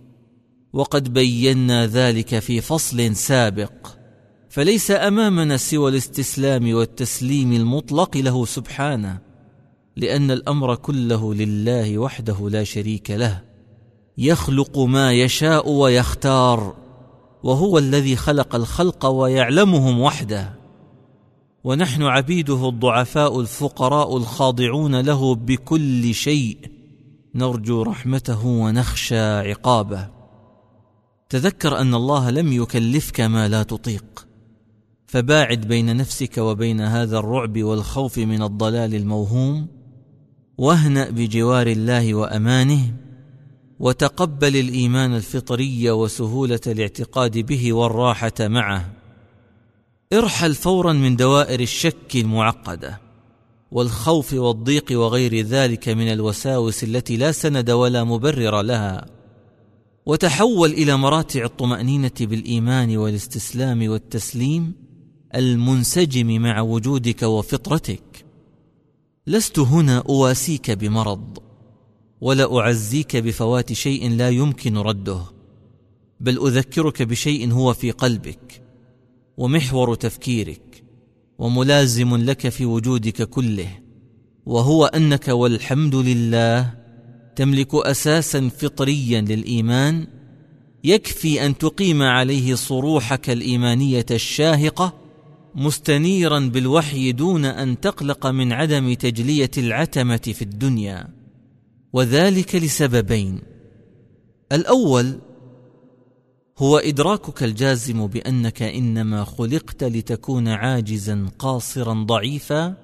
وقد 0.74 1.14
بينا 1.14 1.88
ذلك 1.88 2.40
في 2.40 2.62
فصل 2.62 3.16
سابق. 3.16 3.88
فليس 4.50 4.92
أمامنا 4.92 5.58
سوى 5.58 5.92
الاستسلام 5.92 6.74
والتسليم 6.74 7.54
المطلق 7.54 8.18
له 8.18 8.46
سبحانه. 8.46 9.33
لأن 9.96 10.32
الأمر 10.32 10.76
كله 10.76 11.34
لله 11.34 11.98
وحده 11.98 12.50
لا 12.50 12.64
شريك 12.64 13.12
له 13.12 13.42
يخلق 14.18 14.80
ما 14.80 15.14
يشاء 15.14 15.70
ويختار 15.70 16.76
وهو 17.44 17.78
الذي 17.78 18.16
خلق 18.16 18.56
الخلق 18.56 19.06
ويعلمهم 19.06 20.00
وحده. 20.00 20.54
ونحن 21.64 22.04
عبيده 22.04 22.70
الضعفاء 22.70 23.40
الفقراء 23.40 24.18
الخاضعون 24.18 25.02
له 25.02 25.36
بكل 25.36 26.14
شيء 26.14 26.58
نرجو 27.36 27.82
رحمته 27.82 28.46
ونخشى 28.46 29.20
عقابه. 29.20 30.10
تذكر 31.30 31.78
أن 31.78 31.94
الله 31.94 32.30
لم 32.30 32.54
يكلفك 32.54 33.22
ما 33.22 33.48
لا 33.48 33.64
تطيق 33.64 34.28
فباعد 35.08 35.62
بين 35.68 35.98
نفسك 35.98 36.38
وبين 36.38 36.82
هذا 36.82 37.18
الرعب 37.18 37.64
والخوف 37.64 38.18
من 38.18 38.44
الضلال 38.44 38.96
الموهوم. 38.96 39.83
واهنأ 40.58 41.10
بجوار 41.10 41.68
الله 41.68 42.14
وأمانه 42.14 42.94
وتقبل 43.80 44.56
الإيمان 44.56 45.16
الفطري 45.16 45.92
وسهولة 45.92 46.60
الاعتقاد 46.68 47.38
به 47.38 47.74
والراحة 47.74 48.34
معه. 48.40 48.90
ارحل 50.14 50.56
فورا 50.56 50.94
من 50.94 51.16
دوائر 51.16 51.60
الشك 51.60 52.16
المعقدة 52.16 53.00
والخوف 53.72 54.34
والضيق 54.34 54.86
وغير 54.92 55.46
ذلك 55.46 55.90
من 55.90 56.12
الوساوس 56.12 56.84
التي 56.84 57.18
لا 57.18 57.32
سند 57.32 57.70
ولا 57.70 58.04
مبرر 58.04 58.62
لها. 58.62 59.06
وتحول 60.06 60.72
إلى 60.72 60.98
مراتع 60.98 61.46
الطمأنينة 61.46 62.12
بالإيمان 62.22 62.98
والاستسلام 62.98 63.90
والتسليم 63.90 64.74
المنسجم 65.36 66.42
مع 66.42 66.62
وجودك 66.62 67.24
وفطرتك. 67.24 68.23
لست 69.28 69.60
هنا 69.60 70.04
أواسيك 70.10 70.72
بمرض 70.72 71.38
ولا 72.22 72.60
أعزيك 72.60 73.18
بفوات 73.18 73.74
شيء 73.74 74.10
لا 74.10 74.30
يمكن 74.30 74.78
رده 74.78 75.20
بل 76.20 76.48
أذكرك 76.48 77.02
بشيء 77.02 77.52
هو 77.52 77.74
في 77.74 77.92
قلبك 77.92 78.62
ومحور 79.38 79.96
تفكيرك 79.96 80.84
وملازم 81.38 82.16
لك 82.16 82.50
في 82.50 82.66
وجودك 82.66 83.22
كله 83.30 83.80
وهو 84.46 84.86
أنك 84.86 85.28
والحمد 85.28 85.96
لله 85.96 86.74
تملك 87.36 87.76
أساسا 87.76 88.50
فطريا 88.50 89.22
للإيمان 89.22 90.08
يكفي 90.84 91.46
أن 91.46 91.58
تقيم 91.58 92.02
عليه 92.02 92.56
صروحك 92.56 93.30
الإيمانية 93.30 94.06
الشاهقة 94.12 95.03
مستنيرا 95.56 96.40
بالوحي 96.40 97.12
دون 97.12 97.46
أن 97.46 97.80
تقلق 97.80 98.28
من 98.28 98.52
عدم 98.52 98.94
تجلية 98.94 99.52
العتمة 99.58 100.18
في 100.18 100.42
الدنيا. 100.42 101.08
وذلك 101.94 102.56
لسببين. 102.56 103.42
الأول 104.52 105.20
هو 106.58 106.78
إدراكك 106.78 107.44
الجازم 107.44 108.08
بأنك 108.08 108.62
إنما 108.62 109.24
خلقت 109.24 109.84
لتكون 109.84 110.48
عاجزا 110.48 111.30
قاصرا 111.40 111.94
ضعيفا 111.94 112.76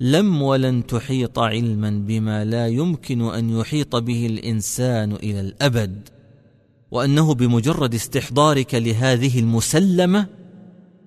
لم 0.00 0.42
ولن 0.42 0.86
تحيط 0.86 1.38
علما 1.38 1.90
بما 1.90 2.44
لا 2.44 2.68
يمكن 2.68 3.22
أن 3.22 3.50
يحيط 3.50 3.96
به 3.96 4.26
الإنسان 4.26 5.12
إلى 5.12 5.40
الأبد. 5.40 6.08
وأنه 6.90 7.34
بمجرد 7.34 7.94
استحضارك 7.94 8.74
لهذه 8.74 9.38
المسلمة 9.40 10.26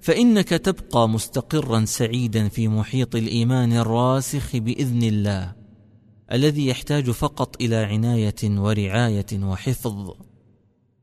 فإنك 0.08 0.50
تبقى 0.50 1.10
مستقرا 1.10 1.86
سعيدا 1.86 2.48
في 2.48 2.67
محيط 2.67 3.15
الإيمان 3.15 3.74
الراسخ 3.74 4.56
بإذن 4.56 5.04
الله 5.04 5.56
الذي 6.32 6.67
يحتاج 6.67 7.12
فقط 7.12 7.62
إلى 7.62 7.76
عناية 7.76 8.36
ورعاية 8.43 9.26
وحفظ. 9.34 10.13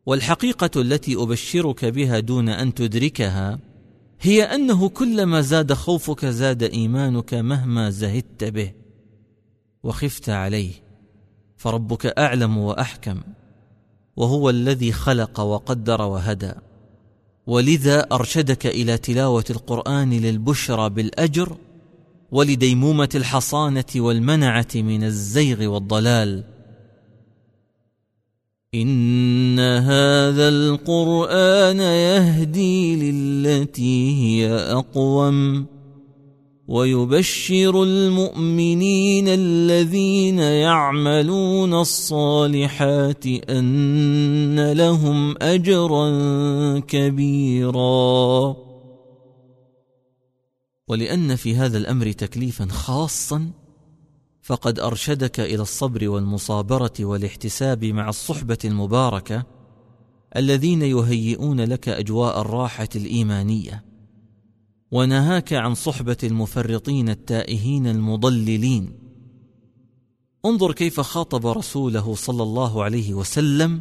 والحقيقة 0.07 0.81
التي 0.81 1.17
أبشرك 1.17 1.85
بها 1.85 2.21
دون 2.21 2.49
أن 2.49 2.75
تدركها 2.75 3.59
هي 4.21 4.43
أنه 4.43 4.89
كلما 4.89 5.41
زاد 5.41 5.73
خوفك 5.73 6.27
زاد 6.27 6.63
إيمانك 6.63 7.35
مهما 7.35 7.91
زهدت 7.91 8.45
به 8.45 8.73
وخفت 9.83 10.29
عليه 10.29 10.73
فربك 11.57 12.07
أعلم 12.07 12.59
وأحكم 12.59 13.21
وهو 14.17 14.51
الذي 14.51 14.93
خلق 14.93 15.41
وقدر 15.41 16.03
وهدى. 16.03 16.53
ولذا 17.47 18.07
أرشدك 18.13 18.67
إلى 18.67 18.99
تلاوة 18.99 19.45
القرآن 19.51 20.11
للبشرى 20.11 20.91
بالأجر 20.91 21.57
ولديمومة 22.33 23.09
الحصانة 23.15 23.85
والمنعة 23.97 24.69
من 24.75 25.05
الزيغ 25.05 25.67
والضلال. 25.67 26.45
إن 28.75 29.59
هذا 29.59 30.49
القرآن 30.49 31.81
يهدي 31.81 32.97
للتي 32.97 34.15
هي 34.23 34.55
أقوم. 34.55 35.67
ويبشر 36.69 37.83
المؤمنين 37.83 39.29
الذين 39.29 40.39
يعملون 40.39 41.75
الصالحات 41.75 43.27
أن 43.27 44.73
لهم 44.73 45.35
أجرا 45.43 46.09
كبيرا. 46.79 48.57
ولأن 50.89 51.37
في 51.37 51.57
هذا 51.57 51.79
الأمر 51.79 52.13
تكليفا 52.13 52.67
خاصا 52.67 53.51
فقد 54.43 54.79
أرشدك 54.79 55.41
إلى 55.41 55.63
الصبر 55.63 56.09
والمصابرة 56.09 56.93
والاحتساب 57.01 57.85
مع 57.85 58.09
الصحبة 58.09 58.59
المباركة 58.65 59.47
الذين 60.37 60.83
يهيئون 60.83 61.61
لك 61.61 61.89
أجواء 61.89 62.41
الراحة 62.41 62.89
الإيمانية. 62.97 63.94
ونهاك 64.95 65.53
عن 65.53 65.75
صحبة 65.75 66.17
المفرطين 66.23 67.09
التائهين 67.09 67.87
المضللين. 67.87 68.93
انظر 70.47 70.73
كيف 70.73 71.01
خاطب 71.01 71.47
رسوله 71.47 72.15
صلى 72.15 72.43
الله 72.43 72.85
عليه 72.85 73.15
وسلم 73.15 73.81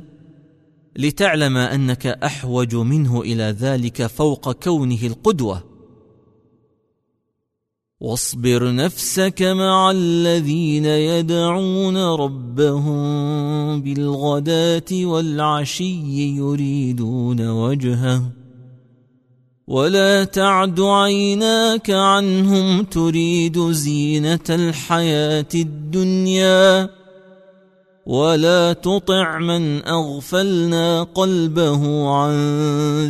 لتعلم 0.95 1.57
أنك 1.57 2.07
أحوج 2.07 2.75
منه 2.75 3.21
إلى 3.21 3.43
ذلك 3.43 4.07
فوق 4.07 4.51
كونه 4.51 5.03
القدوة. 5.03 5.63
واصبر 7.99 8.75
نفسك 8.75 9.41
مع 9.41 9.91
الذين 9.91 10.85
يدعون 10.85 11.97
ربهم 11.97 13.81
بالغداة 13.81 15.05
والعشي 15.05 16.37
يريدون 16.37 17.49
وجهه. 17.49 18.42
ولا 19.67 20.23
تعد 20.23 20.79
عيناك 20.79 21.89
عنهم 21.89 22.83
تريد 22.83 23.71
زينة 23.71 24.39
الحياة 24.49 25.47
الدنيا 25.55 26.89
ولا 28.05 28.73
تطع 28.73 29.39
من 29.39 29.87
أغفلنا 29.87 31.03
قلبه 31.03 32.09
عن 32.09 32.33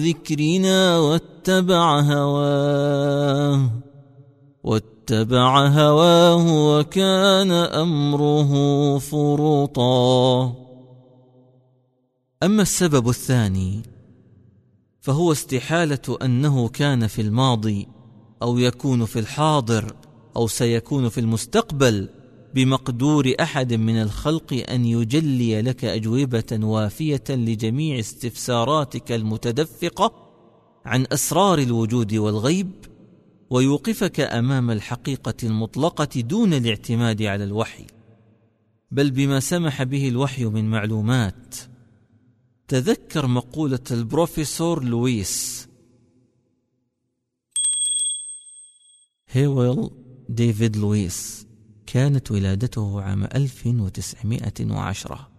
ذكرنا 0.04 0.98
واتبع 0.98 2.00
هواه 2.00 3.70
واتبع 4.64 5.68
هواه 5.68 6.68
وكان 6.68 7.52
أمره 7.52 8.52
فرطا 9.00 10.54
أما 12.44 12.62
السبب 12.62 13.10
الثاني 13.10 13.93
فهو 15.04 15.32
استحالة 15.32 16.18
أنه 16.22 16.68
كان 16.70 17.08
في 17.08 17.22
الماضي 17.22 17.88
أو 18.42 18.58
يكون 18.58 19.06
في 19.06 19.20
الحاضر 19.20 19.96
أو 20.36 20.48
سيكون 20.48 21.10
في 21.10 21.20
المستقبل 21.20 22.10
بمقدور 22.54 23.34
أحد 23.42 23.74
من 23.74 24.02
الخلق 24.02 24.64
أن 24.70 24.86
يجلي 24.86 25.62
لك 25.62 25.86
أجوبة 25.86 26.60
وافية 26.62 27.24
لجميع 27.30 28.00
استفساراتك 28.00 29.12
المتدفقة 29.12 30.14
عن 30.86 31.06
أسرار 31.12 31.60
الوجود 31.60 32.14
والغيب 32.14 32.72
ويوقفك 33.50 34.20
أمام 34.20 34.72
الحقيقة 34.72 35.36
المطلقة 35.44 36.22
دون 36.22 36.54
الاعتماد 36.54 37.22
على 37.22 37.44
الوحي. 37.44 37.86
بل 38.92 39.12
بما 39.12 39.40
سمح 39.40 39.84
به 39.84 40.10
الوحي 40.10 40.46
من 40.46 40.70
معلومات 40.70 41.56
تذكر 42.68 43.28
مقولة 43.28 43.80
البروفيسور 43.92 44.84
لويس. 44.84 45.68
هيويل 49.28 49.90
ديفيد 50.30 50.78
لويس 50.78 51.48
كانت 51.86 52.32
ولادته 52.32 53.02
عام 53.02 53.24
1910 53.24 55.30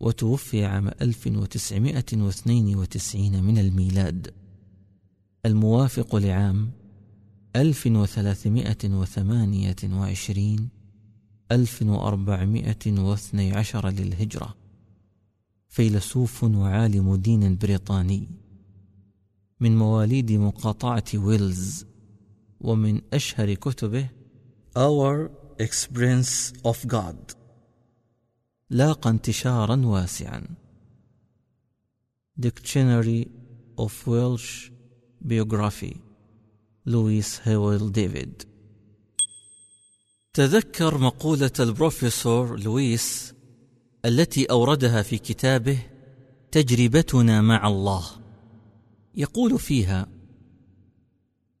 وتوفي 0.00 0.64
عام 0.64 0.88
1992 0.88 3.42
من 3.42 3.58
الميلاد. 3.58 4.34
الموافق 5.46 6.16
لعام 6.16 6.70
ألف 7.56 7.86
وثلاثمائة 7.86 8.78
وثمانية 8.84 9.76
فيلسوف 15.72 16.44
وعالم 16.44 17.16
دين 17.16 17.56
بريطاني. 17.56 18.28
من 19.60 19.76
مواليد 19.76 20.32
مقاطعة 20.32 21.04
ويلز 21.14 21.86
ومن 22.60 23.00
أشهر 23.12 23.54
كتبه 23.54 24.08
Our 24.76 25.30
Experience 25.62 26.52
of 26.64 26.86
God. 26.88 27.36
لاقى 28.70 29.10
انتشارا 29.10 29.86
واسعا. 29.86 30.44
Dictionary 32.40 33.26
of 33.78 33.92
Welsh 34.06 34.70
Biography. 35.24 35.96
لويس 36.86 37.40
هيويل 37.42 37.92
ديفيد 37.92 38.42
تذكر 40.34 40.98
مقولة 40.98 41.52
البروفيسور 41.60 42.60
لويس 42.60 43.31
التي 44.04 44.44
أوردها 44.44 45.02
في 45.02 45.18
كتابه 45.18 45.78
تجربتنا 46.50 47.40
مع 47.40 47.68
الله. 47.68 48.04
يقول 49.14 49.58
فيها 49.58 50.06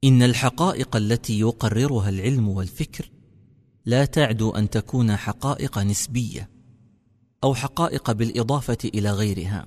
إن 0.04 0.22
الحقائق 0.22 0.96
التي 0.96 1.40
يقررها 1.40 2.08
العلم 2.08 2.48
والفكر 2.48 3.10
لا 3.86 4.04
تعدو 4.04 4.50
أن 4.50 4.70
تكون 4.70 5.16
حقائق 5.16 5.78
نسبية 5.78 6.50
أو 7.44 7.54
حقائق 7.54 8.12
بالإضافة 8.12 8.78
إلى 8.84 9.10
غيرها. 9.10 9.66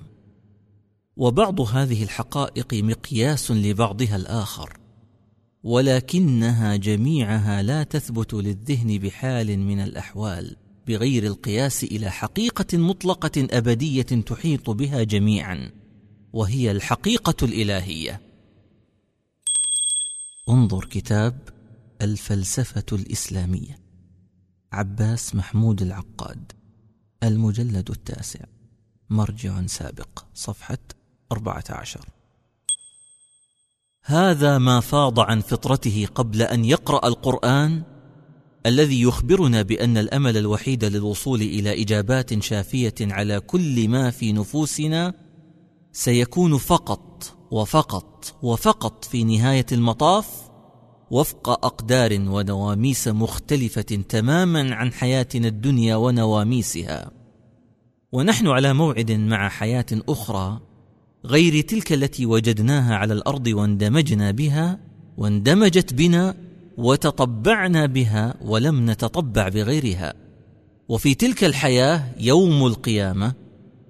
وبعض 1.16 1.60
هذه 1.60 2.02
الحقائق 2.02 2.74
مقياس 2.74 3.50
لبعضها 3.50 4.16
الآخر 4.16 4.78
ولكنها 5.62 6.76
جميعها 6.76 7.62
لا 7.62 7.82
تثبت 7.82 8.34
للذهن 8.34 8.98
بحال 8.98 9.58
من 9.58 9.80
الأحوال. 9.80 10.56
بغير 10.86 11.26
القياس 11.26 11.84
إلى 11.84 12.10
حقيقة 12.10 12.78
مطلقة 12.78 13.46
أبدية 13.50 14.02
تحيط 14.02 14.70
بها 14.70 15.02
جميعا 15.02 15.70
وهي 16.32 16.70
الحقيقة 16.70 17.44
الإلهية. 17.44 18.20
انظر 20.48 20.84
كتاب 20.84 21.48
الفلسفة 22.02 22.84
الإسلامية 22.92 23.78
عباس 24.72 25.34
محمود 25.34 25.82
العقاد 25.82 26.52
المجلد 27.22 27.90
التاسع 27.90 28.44
مرجع 29.10 29.66
سابق 29.66 30.24
صفحة 30.34 30.78
أربعة 31.32 31.64
عشر. 31.70 32.08
هذا 34.02 34.58
ما 34.58 34.80
فاض 34.80 35.20
عن 35.20 35.40
فطرته 35.40 36.06
قبل 36.14 36.42
أن 36.42 36.64
يقرأ 36.64 37.08
القرآن 37.08 37.82
الذي 38.66 39.02
يخبرنا 39.02 39.62
بأن 39.62 39.98
الأمل 39.98 40.36
الوحيد 40.36 40.84
للوصول 40.84 41.40
إلى 41.40 41.82
إجابات 41.82 42.42
شافية 42.42 42.94
على 43.00 43.40
كل 43.40 43.88
ما 43.88 44.10
في 44.10 44.32
نفوسنا 44.32 45.14
سيكون 45.92 46.58
فقط 46.58 47.36
وفقط 47.50 48.34
وفقط 48.42 49.04
في 49.04 49.24
نهاية 49.24 49.66
المطاف 49.72 50.28
وفق 51.10 51.48
أقدار 51.48 52.12
ونواميس 52.12 53.08
مختلفة 53.08 53.82
تماما 53.82 54.74
عن 54.74 54.92
حياتنا 54.92 55.48
الدنيا 55.48 55.96
ونواميسها. 55.96 57.10
ونحن 58.12 58.46
على 58.46 58.72
موعد 58.72 59.12
مع 59.12 59.48
حياة 59.48 59.86
أخرى 59.92 60.60
غير 61.24 61.60
تلك 61.60 61.92
التي 61.92 62.26
وجدناها 62.26 62.94
على 62.94 63.14
الأرض 63.14 63.46
واندمجنا 63.46 64.30
بها 64.30 64.80
واندمجت 65.16 65.94
بنا 65.94 66.45
وتطبعنا 66.76 67.86
بها 67.86 68.34
ولم 68.40 68.90
نتطبع 68.90 69.48
بغيرها. 69.48 70.14
وفي 70.88 71.14
تلك 71.14 71.44
الحياة 71.44 72.14
يوم 72.20 72.66
القيامة 72.66 73.34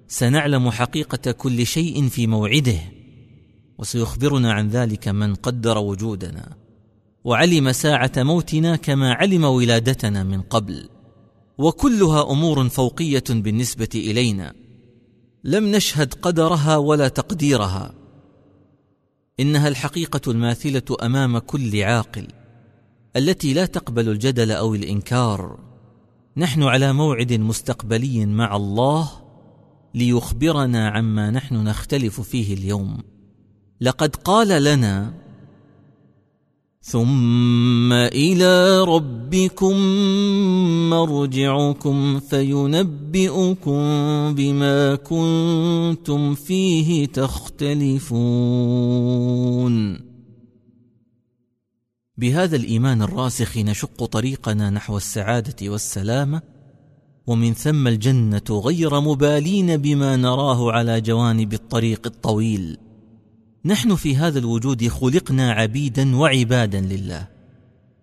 سنعلم 0.07 0.69
حقيقة 0.69 1.31
كل 1.31 1.65
شيء 1.65 2.07
في 2.07 2.27
موعده 2.27 2.79
وسيخبرنا 3.77 4.53
عن 4.53 4.67
ذلك 4.67 5.07
من 5.07 5.35
قدر 5.35 5.77
وجودنا 5.77 6.55
وعلم 7.23 7.71
ساعة 7.71 8.11
موتنا 8.17 8.75
كما 8.75 9.13
علم 9.13 9.43
ولادتنا 9.43 10.23
من 10.23 10.41
قبل. 10.41 10.89
وكلها 11.57 12.31
أمور 12.31 12.69
فوقية 12.69 13.23
بالنسبة 13.29 13.89
إلينا. 13.95 14.53
لم 15.43 15.71
نشهد 15.71 16.13
قدرها 16.13 16.77
ولا 16.77 17.07
تقديرها. 17.07 17.93
إنها 19.39 19.67
الحقيقة 19.67 20.31
الماثلة 20.31 20.97
أمام 21.01 21.37
كل 21.37 21.83
عاقل. 21.83 22.27
التي 23.17 23.53
لا 23.53 23.65
تقبل 23.65 24.09
الجدل 24.09 24.51
أو 24.51 24.75
الإنكار. 24.75 25.59
نحن 26.37 26.63
على 26.63 26.93
موعد 26.93 27.33
مستقبلي 27.33 28.25
مع 28.25 28.55
الله 28.55 29.09
ليخبرنا 29.95 30.89
عما 30.89 31.31
نحن 31.31 31.55
نختلف 31.55 32.21
فيه 32.21 32.53
اليوم. 32.53 32.97
لقد 33.81 34.15
قال 34.15 34.63
لنا 34.63 35.13
ثم 36.81 37.93
إلى 37.93 38.83
ربكم 38.83 39.75
مرجعكم 40.89 42.19
فينبئكم 42.19 43.81
بما 44.35 44.95
كنتم 44.95 46.35
فيه 46.35 47.05
تختلفون. 47.05 48.07
بهذا 52.17 52.55
الإيمان 52.55 53.01
الراسخ 53.01 53.57
نشق 53.57 54.05
طريقنا 54.05 54.69
نحو 54.69 54.97
السعادة 54.97 55.69
والسلامه 55.69 56.41
ومن 57.27 57.53
ثم 57.53 57.87
الجنة 57.87 58.41
غير 58.49 58.99
مبالين 58.99 59.77
بما 59.77 60.15
نراه 60.15 60.71
على 60.71 61.01
جوانب 61.01 61.53
الطريق 61.53 62.01
الطويل. 62.05 62.77
نحن 63.65 63.95
في 63.95 64.15
هذا 64.15 64.39
الوجود 64.39 64.87
خلقنا 64.87 65.51
عبيدا 65.51 66.15
وعبادا 66.15 66.81
لله. 66.81 67.27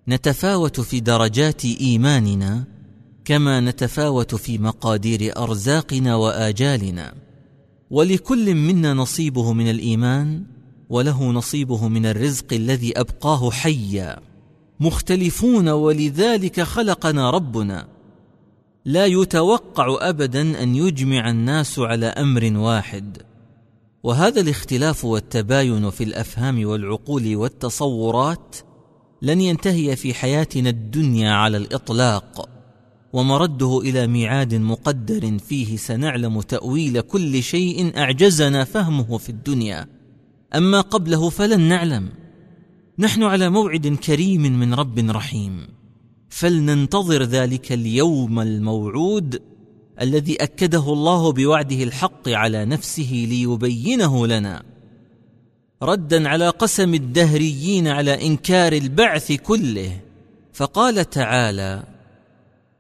نتفاوت 0.08 0.80
في 0.80 1.00
درجات 1.00 1.64
إيماننا 1.64 2.64
كما 3.24 3.60
نتفاوت 3.60 4.34
في 4.34 4.58
مقادير 4.58 5.42
أرزاقنا 5.42 6.16
وآجالنا. 6.16 7.14
ولكل 7.90 8.54
منا 8.54 8.94
نصيبه 8.94 9.52
من 9.52 9.70
الإيمان 9.70 10.44
وله 10.90 11.24
نصيبه 11.24 11.88
من 11.88 12.06
الرزق 12.06 12.52
الذي 12.52 13.00
أبقاه 13.00 13.50
حيا. 13.50 14.16
مختلفون 14.80 15.68
ولذلك 15.68 16.60
خلقنا 16.60 17.30
ربنا. 17.30 17.86
لا 18.84 19.06
يتوقع 19.06 19.96
أبدا 20.00 20.62
أن 20.62 20.74
يجمع 20.74 21.30
الناس 21.30 21.78
على 21.78 22.06
أمر 22.06 22.58
واحد. 22.58 23.22
وهذا 24.02 24.40
الاختلاف 24.40 25.04
والتباين 25.04 25.90
في 25.90 26.04
الأفهام 26.04 26.66
والعقول 26.66 27.36
والتصورات 27.36 28.56
لن 29.22 29.40
ينتهي 29.40 29.96
في 29.96 30.14
حياتنا 30.14 30.70
الدنيا 30.70 31.32
على 31.32 31.56
الإطلاق. 31.56 32.48
ومرده 33.12 33.80
إلى 33.80 34.06
ميعاد 34.06 34.54
مقدر 34.54 35.38
فيه 35.38 35.76
سنعلم 35.76 36.40
تأويل 36.40 37.00
كل 37.00 37.42
شيء 37.42 37.98
أعجزنا 37.98 38.64
فهمه 38.64 39.18
في 39.18 39.28
الدنيا. 39.28 40.03
أما 40.54 40.80
قبله 40.80 41.30
فلن 41.30 41.60
نعلم. 41.60 42.08
نحن 42.98 43.22
على 43.22 43.50
موعد 43.50 43.86
كريم 43.86 44.42
من 44.42 44.74
رب 44.74 44.98
رحيم. 44.98 45.68
فلننتظر 46.28 47.22
ذلك 47.22 47.72
اليوم 47.72 48.40
الموعود 48.40 49.42
الذي 50.00 50.36
أكده 50.42 50.92
الله 50.92 51.32
بوعده 51.32 51.82
الحق 51.82 52.28
على 52.28 52.64
نفسه 52.64 53.26
ليبينه 53.28 54.26
لنا. 54.26 54.62
ردا 55.82 56.28
على 56.28 56.48
قسم 56.48 56.94
الدهريين 56.94 57.88
على 57.88 58.26
إنكار 58.26 58.72
البعث 58.72 59.32
كله. 59.32 60.00
فقال 60.52 61.10
تعالى 61.10 61.93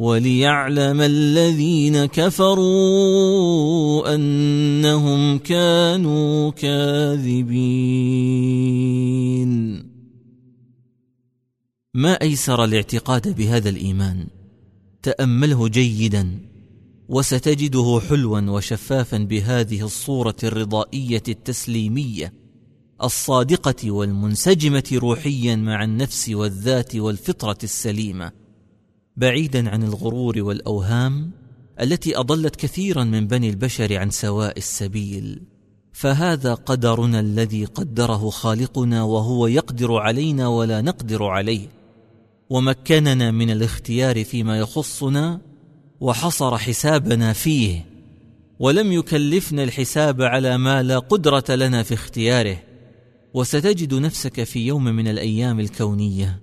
وليعلم 0.00 1.00
الذين 1.00 2.06
كفروا 2.06 2.74
أنهم 4.14 5.38
كانوا 5.38 6.50
كاذبين. 6.50 7.50
ما 11.94 12.12
أيسر 12.12 12.64
الاعتقاد 12.64 13.36
بهذا 13.36 13.68
الإيمان؟ 13.68 14.26
تأمله 15.02 15.68
جيدا 15.68 16.38
وستجده 17.08 18.00
حلوا 18.08 18.40
وشفافا 18.40 19.18
بهذه 19.18 19.84
الصورة 19.84 20.36
الرضائية 20.44 21.22
التسليمية 21.28 22.32
الصادقة 23.02 23.90
والمنسجمة 23.90 24.90
روحيا 24.92 25.56
مع 25.56 25.84
النفس 25.84 26.28
والذات 26.28 26.96
والفطرة 26.96 27.58
السليمة. 27.64 28.39
بعيدا 29.16 29.70
عن 29.70 29.82
الغرور 29.82 30.42
والأوهام 30.42 31.30
التي 31.80 32.16
أضلت 32.16 32.56
كثيرا 32.56 33.04
من 33.04 33.26
بني 33.26 33.50
البشر 33.50 33.98
عن 33.98 34.10
سواء 34.10 34.58
السبيل 34.58 35.42
فهذا 35.92 36.54
قدرنا 36.54 37.20
الذي 37.20 37.64
قدره 37.64 38.30
خالقنا 38.30 39.02
وهو 39.02 39.46
يقدر 39.46 39.96
علينا 39.96 40.48
ولا 40.48 40.80
نقدر 40.80 41.24
عليه 41.24 41.68
ومكننا 42.50 43.30
من 43.30 43.50
الاختيار 43.50 44.24
فيما 44.24 44.58
يخصنا 44.58 45.40
وحصر 46.00 46.58
حسابنا 46.58 47.32
فيه 47.32 47.86
ولم 48.58 48.92
يكلفنا 48.92 49.62
الحساب 49.62 50.22
على 50.22 50.58
ما 50.58 50.82
لا 50.82 50.98
قدرة 50.98 51.44
لنا 51.54 51.82
في 51.82 51.94
اختياره 51.94 52.56
وستجد 53.34 53.94
نفسك 53.94 54.44
في 54.44 54.66
يوم 54.66 54.84
من 54.84 55.08
الأيام 55.08 55.60
الكونية. 55.60 56.40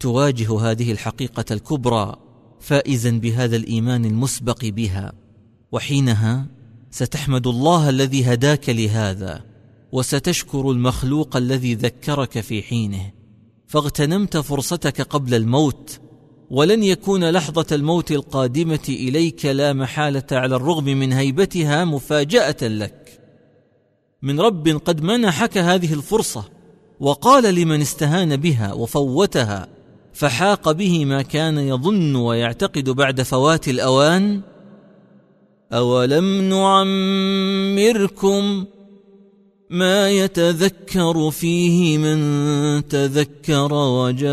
تواجه 0.00 0.60
هذه 0.60 0.92
الحقيقة 0.92 1.44
الكبرى 1.50 2.16
فائزا 2.60 3.10
بهذا 3.10 3.56
الإيمان 3.56 4.04
المسبق 4.04 4.64
بها. 4.64 5.12
وحينها 5.72 6.46
ستحمد 6.90 7.46
الله 7.46 7.88
الذي 7.88 8.24
هداك 8.24 8.68
لهذا 8.68 9.44
وستشكر 9.92 10.70
المخلوق 10.70 11.36
الذي 11.36 11.74
ذكرك 11.74 12.40
في 12.40 12.62
حينه. 12.62 13.10
فاغتنمت 13.66 14.36
فرصتك 14.36 15.00
قبل 15.00 15.34
الموت 15.34 16.00
ولن 16.50 16.82
يكون 16.82 17.30
لحظة 17.30 17.66
الموت 17.72 18.12
القادمة 18.12 18.86
إليك 18.88 19.46
لا 19.46 19.72
محالة 19.72 20.26
على 20.32 20.56
الرغم 20.56 20.84
من 20.84 21.12
هيبتها 21.12 21.84
مفاجأة 21.84 22.68
لك. 22.68 23.20
من 24.22 24.40
رب 24.40 24.68
قد 24.68 25.02
منحك 25.02 25.58
هذه 25.58 25.92
الفرصة 25.92 26.44
وقال 27.00 27.54
لمن 27.54 27.80
استهان 27.80 28.36
بها 28.36 28.72
وفوتها 28.72 29.68
فحاق 30.12 30.72
به 30.72 31.04
ما 31.04 31.22
كان 31.22 31.58
يظن 31.58 32.16
ويعتقد 32.16 32.90
بعد 32.90 33.22
فوات 33.22 33.68
الأوان 33.68 34.40
أولم 35.72 36.48
نعمركم 36.48 38.24
ما 39.70 40.10
يتذكر 40.10 41.30
فيه 41.30 41.98
من 41.98 42.88
تذكر 42.88 43.72
وجاءكم 43.72 44.32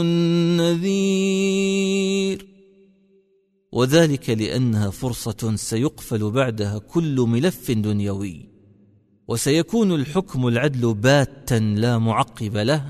النذير؟ 0.00 1.38
وذلك 3.72 4.30
لأنها 4.30 4.90
فرصة 4.90 5.56
سيقفل 5.56 6.30
بعدها 6.30 6.78
كل 6.78 7.20
ملف 7.20 7.70
دنيوي. 7.70 8.47
وسيكون 9.28 9.94
الحكم 9.94 10.48
العدل 10.48 10.94
باتا 10.94 11.54
لا 11.54 11.98
معقب 11.98 12.56
له 12.56 12.82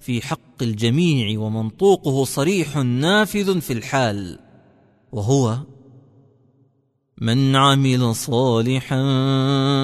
في 0.00 0.22
حق 0.22 0.62
الجميع 0.62 1.40
ومنطوقه 1.40 2.24
صريح 2.24 2.76
نافذ 2.76 3.60
في 3.60 3.72
الحال. 3.72 4.38
وهو 5.12 5.58
من 7.20 7.56
عمل 7.56 8.14
صالحا 8.14 9.02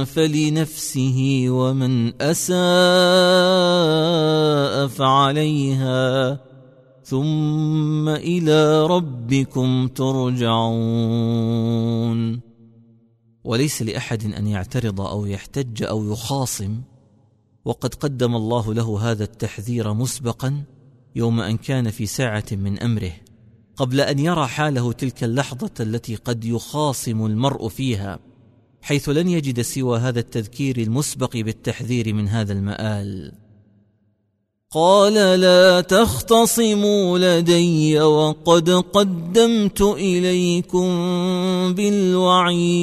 فلنفسه 0.05 1.45
ومن 1.49 2.23
أساء 2.23 2.57
فعليها 4.87 6.41
ثم 7.05 8.09
إلى 8.09 8.87
ربكم 8.87 9.89
ترجعون. 9.89 10.85
وليس 13.45 13.83
لأحد 13.83 14.25
أن 14.25 14.47
يعترض 14.47 15.01
أو 15.01 15.27
يحتج 15.27 15.83
أو 15.83 16.13
يخاصم 16.13 16.83
وقد 17.65 17.95
قدم 17.95 18.37
الله 18.37 18.75
له 18.75 19.11
هذا 19.11 19.25
التحذير 19.25 19.93
مسبقا 19.93 20.63
يوم 21.17 21.41
أن 21.41 21.57
كان 21.57 21.91
في 21.91 22.07
ساعة 22.07 22.45
من 22.53 22.79
أمره 22.79 23.13
قبل 23.77 24.01
أن 24.01 24.19
يرى 24.19 24.47
حاله 24.47 24.93
تلك 24.93 25.25
اللحظة 25.25 25.71
التي 25.81 26.17
قد 26.17 26.45
يخاصم 26.45 27.27
المرء 27.27 27.69
فيها 27.69 28.19
حيث 28.83 29.09
لن 29.09 29.29
يجد 29.29 29.61
سوى 29.61 29.99
هذا 29.99 30.21
التذكير 30.21 30.79
المسبق 30.79 31.37
بالتحذير 31.37 32.15
من 32.15 32.29
هذا 32.29 32.53
المآل. 32.53 33.33
قال 34.75 35.15
لا 35.15 35.81
تختصموا 35.81 37.19
لدي 37.19 38.01
وقد 38.01 38.71
قدمت 38.71 39.81
إليكم 39.81 40.89
بالوعيد. 41.75 42.83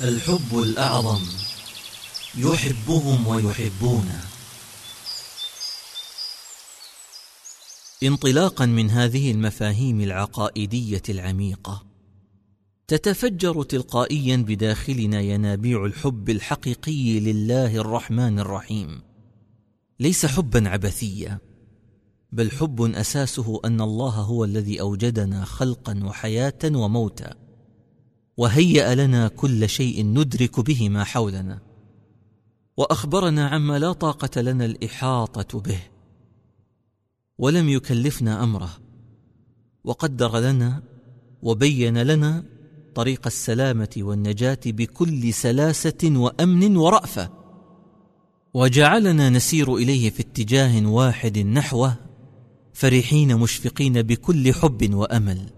الحب 0.00 0.58
الأعظم. 0.58 1.20
يحبهم 2.38 3.26
ويحبونه 3.26 4.24
انطلاقا 8.02 8.66
من 8.66 8.90
هذه 8.90 9.30
المفاهيم 9.30 10.00
العقائدية 10.00 11.02
العميقة. 11.08 11.89
تتفجر 12.90 13.62
تلقائيا 13.62 14.36
بداخلنا 14.36 15.20
ينابيع 15.20 15.84
الحب 15.84 16.30
الحقيقي 16.30 17.20
لله 17.20 17.76
الرحمن 17.76 18.38
الرحيم. 18.38 19.00
ليس 20.00 20.26
حبا 20.26 20.68
عبثيا 20.68 21.38
بل 22.32 22.50
حب 22.50 22.82
أساسه 22.82 23.60
أن 23.64 23.80
الله 23.80 24.10
هو 24.10 24.44
الذي 24.44 24.80
أوجدنا 24.80 25.44
خلقا 25.44 26.00
وحياة 26.04 26.58
وموتا 26.64 27.34
وهيأ 28.36 28.94
لنا 28.94 29.28
كل 29.28 29.68
شيء 29.68 30.04
ندرك 30.06 30.60
به 30.60 30.88
ما 30.88 31.04
حولنا. 31.04 31.58
وأخبرنا 32.76 33.48
عما 33.48 33.78
لا 33.78 33.92
طاقة 33.92 34.40
لنا 34.40 34.64
الإحاطة 34.64 35.60
به. 35.60 35.80
ولم 37.38 37.68
يكلفنا 37.68 38.42
أمره 38.42 38.70
وقدر 39.84 40.38
لنا 40.38 40.82
وبين 41.42 42.02
لنا 42.02 42.59
طريق 42.94 43.26
السلامة 43.26 43.88
والنجاة 43.96 44.60
بكل 44.66 45.32
سلاسة 45.32 45.98
وأمن 46.04 46.76
ورأفة. 46.76 47.30
وجعلنا 48.54 49.30
نسير 49.30 49.76
إليه 49.76 50.10
في 50.10 50.20
اتجاه 50.20 50.86
واحد 50.86 51.38
نحوه 51.38 51.96
فرحين 52.72 53.36
مشفقين 53.36 54.02
بكل 54.02 54.54
حب 54.54 54.94
وأمل. 54.94 55.50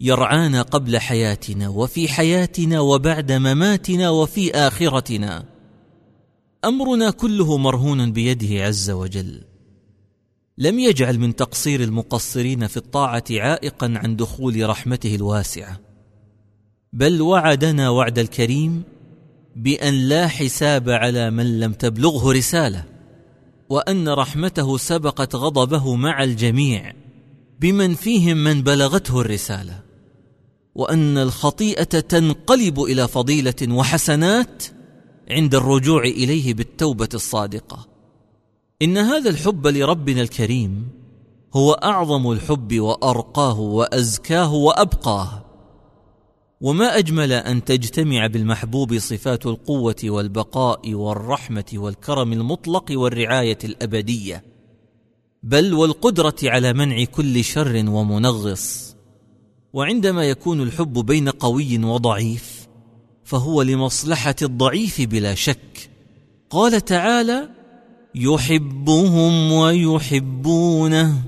يرعانا 0.00 0.62
قبل 0.62 0.98
حياتنا 0.98 1.68
وفي 1.68 2.08
حياتنا 2.08 2.80
وبعد 2.80 3.32
مماتنا 3.32 4.10
وفي 4.10 4.54
آخرتنا. 4.54 5.44
أمرنا 6.64 7.10
كله 7.10 7.56
مرهون 7.56 8.12
بيده 8.12 8.64
عز 8.64 8.90
وجل. 8.90 9.44
لم 10.58 10.78
يجعل 10.78 11.18
من 11.18 11.36
تقصير 11.36 11.82
المقصرين 11.82 12.66
في 12.66 12.76
الطاعة 12.76 13.24
عائقا 13.30 13.94
عن 13.96 14.16
دخول 14.16 14.68
رحمته 14.68 15.14
الواسعة. 15.14 15.87
بل 16.92 17.22
وعدنا 17.22 17.88
وعد 17.90 18.18
الكريم 18.18 18.82
بأن 19.56 19.94
لا 19.94 20.28
حساب 20.28 20.90
على 20.90 21.30
من 21.30 21.60
لم 21.60 21.72
تبلغه 21.72 22.32
رسالة 22.32 22.84
وأن 23.68 24.08
رحمته 24.08 24.76
سبقت 24.76 25.34
غضبه 25.34 25.94
مع 25.94 26.24
الجميع 26.24 26.92
بمن 27.60 27.94
فيهم 27.94 28.36
من 28.36 28.62
بلغته 28.62 29.20
الرسالة 29.20 29.80
وأن 30.74 31.18
الخطيئة 31.18 31.84
تنقلب 31.84 32.80
إلى 32.80 33.08
فضيلة 33.08 33.54
وحسنات 33.70 34.64
عند 35.30 35.54
الرجوع 35.54 36.02
إليه 36.02 36.54
بالتوبة 36.54 37.08
الصادقة. 37.14 37.86
إن 38.82 38.98
هذا 38.98 39.30
الحب 39.30 39.66
لربنا 39.66 40.22
الكريم 40.22 40.88
هو 41.54 41.72
أعظم 41.72 42.32
الحب 42.32 42.80
وأرقاه 42.80 43.60
وأزكاه 43.60 44.52
وأبقاه. 44.54 45.47
وما 46.60 46.98
أجمل 46.98 47.32
أن 47.32 47.64
تجتمع 47.64 48.26
بالمحبوب 48.26 48.98
صفات 48.98 49.46
القوة 49.46 49.96
والبقاء 50.04 50.94
والرحمة 50.94 51.64
والكرم 51.74 52.32
المطلق 52.32 52.84
والرعاية 52.90 53.58
الأبدية 53.64 54.44
بل 55.42 55.74
والقدرة 55.74 56.36
على 56.44 56.72
منع 56.72 57.04
كل 57.04 57.44
شر 57.44 57.84
ومنغص. 57.88 58.96
وعندما 59.72 60.24
يكون 60.24 60.62
الحب 60.62 61.06
بين 61.06 61.28
قوي 61.28 61.78
وضعيف 61.78 62.68
فهو 63.24 63.62
لمصلحة 63.62 64.36
الضعيف 64.42 65.00
بلا 65.00 65.34
شك. 65.34 65.90
قال 66.50 66.84
تعالى 66.84 67.48
يحبهم 68.14 69.52
ويحبونه. 69.52 71.22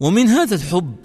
ومن 0.00 0.28
هذا 0.28 0.54
الحب 0.54 0.96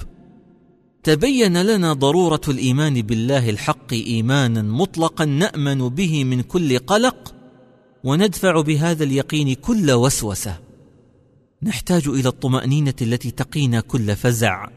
تبين 1.04 1.62
لنا 1.62 1.94
ضرورة 1.94 2.42
الإيمان 2.48 3.02
بالله 3.02 3.50
الحق 3.50 3.94
إيمانا 3.94 4.62
مطلقا 4.62 5.26
نأمن 5.26 5.90
به 5.90 6.24
من 6.24 6.42
كل 6.42 6.80
قلق 6.80 7.34
وندفع 8.04 8.62
بهذا 8.62 9.04
اليقين 9.04 9.54
كل 9.54 9.92
وسوسة. 9.92 10.60
نحتاج 11.64 12.08
إلى 12.08 12.30
الطمأنينة 12.30 12.94
التي 13.02 13.32
تقينا 13.32 13.82
كل 13.82 14.16
فزع 14.16 14.68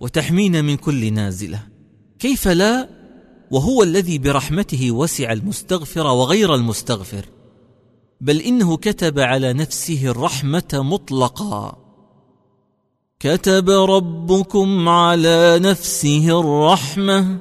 وتحمينا 0.00 0.62
من 0.62 0.76
كل 0.76 1.12
نازلة. 1.12 1.62
كيف 2.18 2.48
لا؟ 2.48 2.88
وهو 3.50 3.82
الذي 3.82 4.18
برحمته 4.18 4.90
وسع 4.90 5.32
المستغفر 5.32 6.06
وغير 6.06 6.54
المستغفر. 6.54 7.24
بل 8.20 8.40
إنه 8.40 8.76
كتب 8.76 9.18
على 9.18 9.52
نفسه 9.52 10.06
الرحمة 10.06 10.68
مطلقا. 10.72 11.79
كتب 13.20 13.70
ربكم 13.70 14.88
على 14.88 15.58
نفسه 15.62 16.40
الرحمة. 16.40 17.38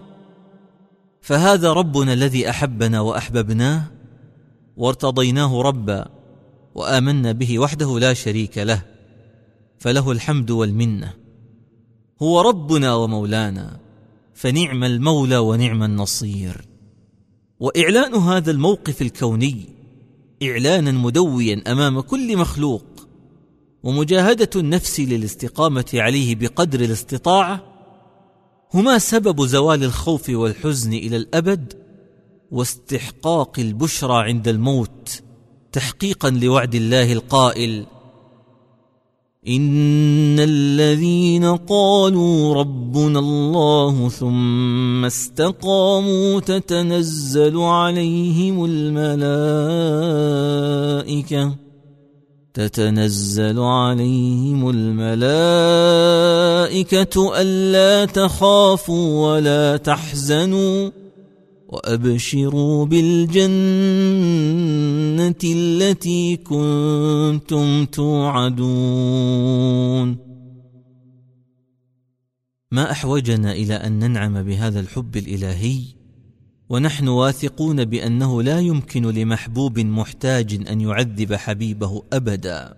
فهذا 1.21 1.73
ربنا 1.73 2.13
الذي 2.13 2.49
أحبنا 2.49 3.01
وأحببناه 3.01 3.83
وارتضيناه 4.77 5.61
ربا 5.61 6.05
وآمنا 6.75 7.31
به 7.31 7.59
وحده 7.59 7.99
لا 7.99 8.13
شريك 8.13 8.57
له 8.57 8.81
فله 9.77 10.11
الحمد 10.11 10.51
والمنة. 10.51 11.13
هو 12.21 12.41
ربنا 12.41 12.93
ومولانا 12.93 13.79
فنعم 14.33 14.83
المولى 14.83 15.37
ونعم 15.37 15.83
النصير. 15.83 16.61
وإعلان 17.59 18.13
هذا 18.13 18.51
الموقف 18.51 19.01
الكوني 19.01 19.65
إعلانا 20.43 20.91
مدويا 20.91 21.63
أمام 21.67 21.99
كل 21.99 22.37
مخلوق 22.37 22.83
ومجاهدة 23.83 24.49
النفس 24.55 24.99
للاستقامة 24.99 25.85
عليه 25.93 26.35
بقدر 26.35 26.79
الاستطاعه 26.79 27.63
هما 28.73 28.97
سبب 28.97 29.45
زوال 29.45 29.83
الخوف 29.83 30.29
والحزن 30.29 30.93
إلى 30.93 31.17
الأبد 31.17 31.73
واستحقاق 32.51 33.59
البشرى 33.59 34.23
عند 34.23 34.47
الموت 34.47 35.21
تحقيقا 35.71 36.29
لوعد 36.29 36.75
الله 36.75 37.13
القائل 37.13 37.85
إن 39.47 40.39
الذين 40.39 41.45
قالوا 41.45 42.53
ربنا 42.53 43.19
الله 43.19 44.09
ثم 44.09 45.05
استقاموا 45.05 46.39
تتنزل 46.39 47.57
عليهم 47.57 48.65
الملائكة 48.65 49.09
تتنزل 52.53 53.59
عليهم 53.59 54.69
الملائكة 54.69 55.81
ألا 57.41 58.05
تخافوا 58.05 59.27
ولا 59.27 59.77
تحزنوا 59.77 60.89
وأبشروا 61.67 62.85
بالجنة 62.85 63.49
التي 65.43 66.37
كنتم 66.37 67.85
توعدون. 67.85 68.69
ما 72.71 72.91
أحوجنا 72.91 73.51
إلى 73.51 73.73
أن 73.73 73.99
ننعم 73.99 74.43
بهذا 74.43 74.79
الحب 74.79 75.17
الإلهي؟ 75.17 75.98
ونحن 76.69 77.07
واثقون 77.07 77.85
بأنه 77.85 78.43
لا 78.43 78.59
يمكن 78.59 79.05
لمحبوب 79.05 79.79
محتاج 79.79 80.67
أن 80.69 80.81
يعذب 80.81 81.33
حبيبه 81.33 82.03
أبدا. 82.13 82.77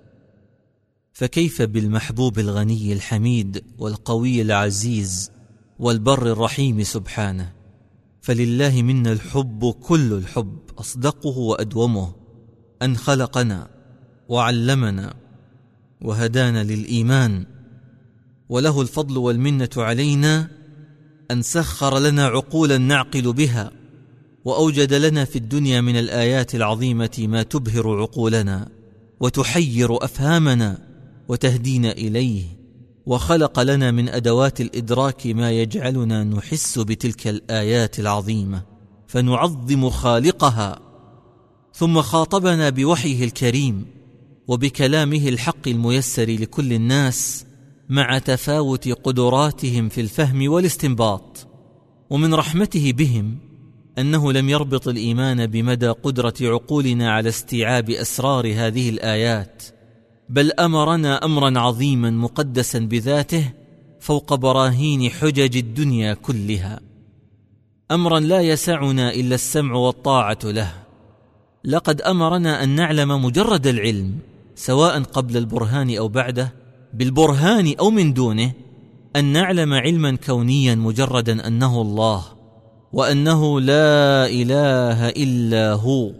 فكيف 1.13 1.61
بالمحبوب 1.61 2.39
الغني 2.39 2.93
الحميد 2.93 3.63
والقوي 3.77 4.41
العزيز 4.41 5.31
والبر 5.79 6.31
الرحيم 6.31 6.83
سبحانه؟ 6.83 7.51
فلله 8.21 8.81
منا 8.81 9.11
الحب 9.11 9.75
كل 9.81 10.13
الحب 10.13 10.59
أصدقه 10.79 11.37
وأدومه 11.37 12.15
أن 12.81 12.97
خلقنا 12.97 13.67
وعلمنا 14.29 15.13
وهدانا 16.01 16.63
للإيمان. 16.63 17.45
وله 18.49 18.81
الفضل 18.81 19.17
والمنة 19.17 19.69
علينا 19.77 20.51
أن 21.31 21.41
سخر 21.41 21.99
لنا 21.99 22.25
عقولا 22.25 22.77
نعقل 22.77 23.33
بها. 23.33 23.80
وأوجد 24.45 24.93
لنا 24.93 25.25
في 25.25 25.35
الدنيا 25.35 25.81
من 25.81 25.95
الآيات 25.99 26.55
العظيمة 26.55 27.17
ما 27.19 27.43
تبهر 27.43 28.01
عقولنا 28.01 28.69
وتحير 29.19 30.05
أفهامنا 30.05 30.77
وتهدينا 31.27 31.91
إليه 31.91 32.43
وخلق 33.05 33.59
لنا 33.59 33.91
من 33.91 34.09
أدوات 34.09 34.61
الإدراك 34.61 35.27
ما 35.27 35.51
يجعلنا 35.51 36.23
نحس 36.23 36.79
بتلك 36.79 37.27
الآيات 37.27 37.99
العظيمة 37.99 38.63
فنعظم 39.07 39.89
خالقها 39.89 40.79
ثم 41.73 42.01
خاطبنا 42.01 42.69
بوحيه 42.69 43.23
الكريم 43.25 43.85
وبكلامه 44.47 45.29
الحق 45.29 45.67
الميسر 45.67 46.29
لكل 46.29 46.73
الناس 46.73 47.45
مع 47.89 48.17
تفاوت 48.17 48.87
قدراتهم 48.87 49.89
في 49.89 50.01
الفهم 50.01 50.51
والاستنباط 50.51 51.47
ومن 52.09 52.33
رحمته 52.33 52.91
بهم 52.91 53.37
أنه 53.97 54.33
لم 54.33 54.49
يربط 54.49 54.87
الإيمان 54.87 55.47
بمدى 55.47 55.87
قدرة 55.87 56.33
عقولنا 56.41 57.11
على 57.11 57.29
استيعاب 57.29 57.89
أسرار 57.89 58.53
هذه 58.55 58.89
الآيات 58.89 59.63
بل 60.29 60.51
أمرنا 60.51 61.25
أمرا 61.25 61.59
عظيما 61.59 62.09
مقدسا 62.09 62.79
بذاته 62.79 63.53
فوق 63.99 64.33
براهين 64.35 65.09
حجج 65.09 65.57
الدنيا 65.57 66.13
كلها. 66.13 66.79
أمرا 67.91 68.19
لا 68.19 68.41
يسعنا 68.41 69.13
إلا 69.13 69.35
السمع 69.35 69.75
والطاعة 69.75 70.39
له. 70.43 70.73
لقد 71.63 72.01
أمرنا 72.01 72.63
أن 72.63 72.69
نعلم 72.69 73.25
مجرد 73.25 73.67
العلم 73.67 74.19
سواء 74.55 75.03
قبل 75.03 75.37
البرهان 75.37 75.97
أو 75.97 76.07
بعده 76.07 76.53
بالبرهان 76.93 77.75
أو 77.79 77.89
من 77.89 78.13
دونه 78.13 78.51
أن 79.15 79.25
نعلم 79.25 79.73
علما 79.73 80.15
كونيا 80.15 80.75
مجردا 80.75 81.47
أنه 81.47 81.81
الله. 81.81 82.40
وأنه 82.93 83.61
لا 83.61 84.25
إله 84.25 85.09
إلا 85.09 85.73
هو 85.73 86.11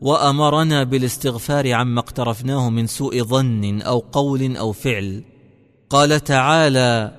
وأمرنا 0.00 0.84
بالاستغفار 0.84 1.72
عما 1.72 2.00
اقترفناه 2.00 2.70
من 2.70 2.86
سوء 2.86 3.22
ظن 3.22 3.80
أو 3.82 3.98
قول 3.98 4.56
أو 4.56 4.72
فعل. 4.72 5.22
قال 5.90 6.24
تعالى 6.24 7.12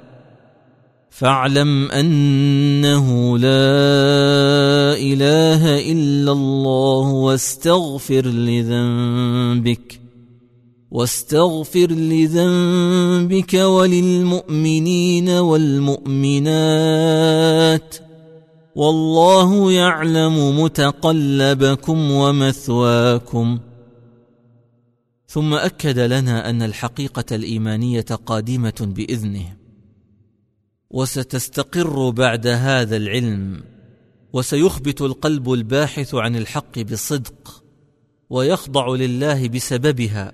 فاعلم 1.09 1.91
أنه 1.91 3.37
لا 3.37 4.93
إله 4.97 5.91
إلا 5.91 6.31
الله 6.31 7.07
واستغفر 7.09 8.25
لذنبك 8.27 10.01
واستغفر 10.91 11.91
لذنبك 11.91 13.53
وللمؤمنين 13.53 15.29
والمؤمنات. 15.29 16.47
والله 18.77 19.71
يعلم 19.71 20.59
متقلبكم 20.59 22.11
ومثواكم. 22.11 23.59
ثم 25.27 25.53
أكد 25.53 25.99
لنا 25.99 26.49
أن 26.49 26.61
الحقيقة 26.61 27.25
الإيمانية 27.31 28.01
قادمة 28.01 28.93
بإذنه 28.95 29.57
وستستقر 30.89 32.09
بعد 32.09 32.47
هذا 32.47 32.97
العلم 32.97 33.63
وسيخبت 34.33 35.01
القلب 35.01 35.53
الباحث 35.53 36.15
عن 36.15 36.35
الحق 36.35 36.79
بصدق 36.79 37.63
ويخضع 38.29 38.87
لله 38.87 39.47
بسببها 39.47 40.33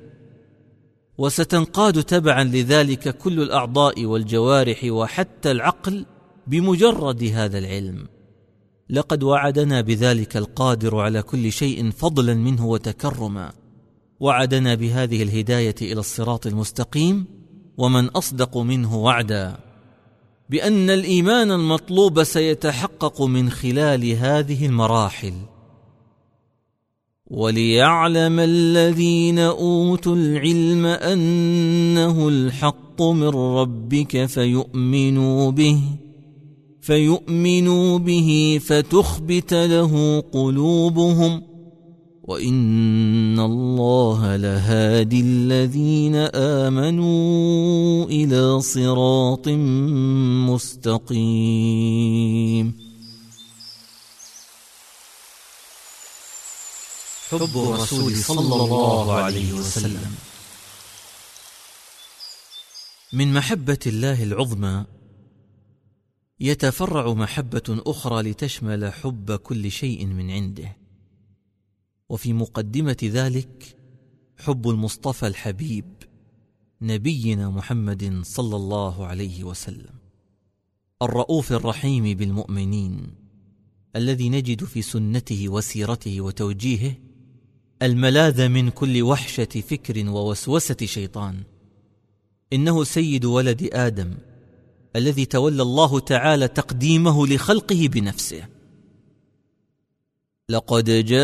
وستنقاد 1.17 2.03
تبعا 2.03 2.43
لذلك 2.43 3.17
كل 3.17 3.41
الأعضاء 3.41 4.05
والجوارح 4.05 4.83
وحتى 4.83 5.51
العقل 5.51 6.05
بمجرد 6.47 7.23
هذا 7.23 7.57
العلم. 7.57 8.12
لقد 8.93 9.23
وعدنا 9.23 9.81
بذلك 9.81 10.37
القادر 10.37 10.99
على 10.99 11.21
كل 11.21 11.51
شيء 11.51 11.91
فضلا 11.91 12.33
منه 12.33 12.65
وتكرما. 12.65 13.51
وعدنا 14.19 14.75
بهذه 14.75 15.23
الهداية 15.23 15.75
إلى 15.81 15.99
الصراط 15.99 16.47
المستقيم 16.47 17.25
ومن 17.77 18.05
أصدق 18.05 18.57
منه 18.57 18.97
وعدا. 18.97 19.57
بأن 20.49 20.89
الإيمان 20.89 21.51
المطلوب 21.51 22.23
سيتحقق 22.23 23.21
من 23.21 23.49
خلال 23.49 24.11
هذه 24.11 24.65
المراحل. 24.65 25.33
وليعلم 27.27 28.39
الذين 28.39 29.39
أوتوا 29.39 30.15
العلم 30.15 30.85
أنه 30.85 32.27
الحق 32.27 33.01
من 33.01 33.29
ربك 33.29 34.25
فيؤمنوا 34.25 35.51
به. 35.51 35.81
فيؤمنوا 36.83 37.97
به 37.99 38.61
فتخبت 38.67 39.53
له 39.53 40.23
قلوبهم 40.33 41.43
وإن 42.23 43.39
الله 43.39 44.35
لهادي 44.35 45.19
الذين 45.19 46.15
آمنوا 46.65 48.05
إلى 48.05 48.61
صراط 48.61 49.47
مستقيم. 50.49 51.23
حب 57.29 57.57
الرسول 57.57 58.15
صلى 58.15 58.55
الله 58.55 59.13
عليه 59.13 59.53
وسلم. 59.53 60.15
من 63.13 63.33
محبة 63.33 63.79
الله 63.87 64.23
العظمى 64.23 64.92
يتفرع 66.43 67.13
محبة 67.13 67.63
أخرى 67.69 68.21
لتشمل 68.21 68.93
حب 68.93 69.31
كل 69.31 69.71
شيء 69.71 70.05
من 70.05 70.31
عنده. 70.31 70.77
وفي 72.09 72.33
مقدمة 72.33 72.97
ذلك 73.03 73.77
حب 74.37 74.69
المصطفى 74.69 75.27
الحبيب 75.27 75.85
نبينا 76.81 77.49
محمد 77.49 78.21
صلى 78.23 78.55
الله 78.55 79.05
عليه 79.05 79.43
وسلم 79.43 79.95
الرؤوف 81.01 81.53
الرحيم 81.53 82.17
بالمؤمنين 82.17 83.15
الذي 83.95 84.29
نجد 84.29 84.63
في 84.63 84.81
سنته 84.81 85.49
وسيرته 85.49 86.21
وتوجيهه 86.21 86.95
الملاذ 87.81 88.49
من 88.49 88.69
كل 88.69 89.01
وحشة 89.01 89.45
فكر 89.45 90.09
ووسوسة 90.09 90.77
شيطان. 90.83 91.43
إنه 92.53 92.83
سيد 92.83 93.25
ولد 93.25 93.69
آدم 93.73 94.13
الذي 94.95 95.25
تولى 95.25 95.61
الله 95.61 95.99
تعالى 95.99 96.47
تقديمه 96.47 97.27
لخلقه 97.27 97.87
بنفسه. 97.87 98.43
لقد 100.49 101.05
جاءكم 101.05 101.23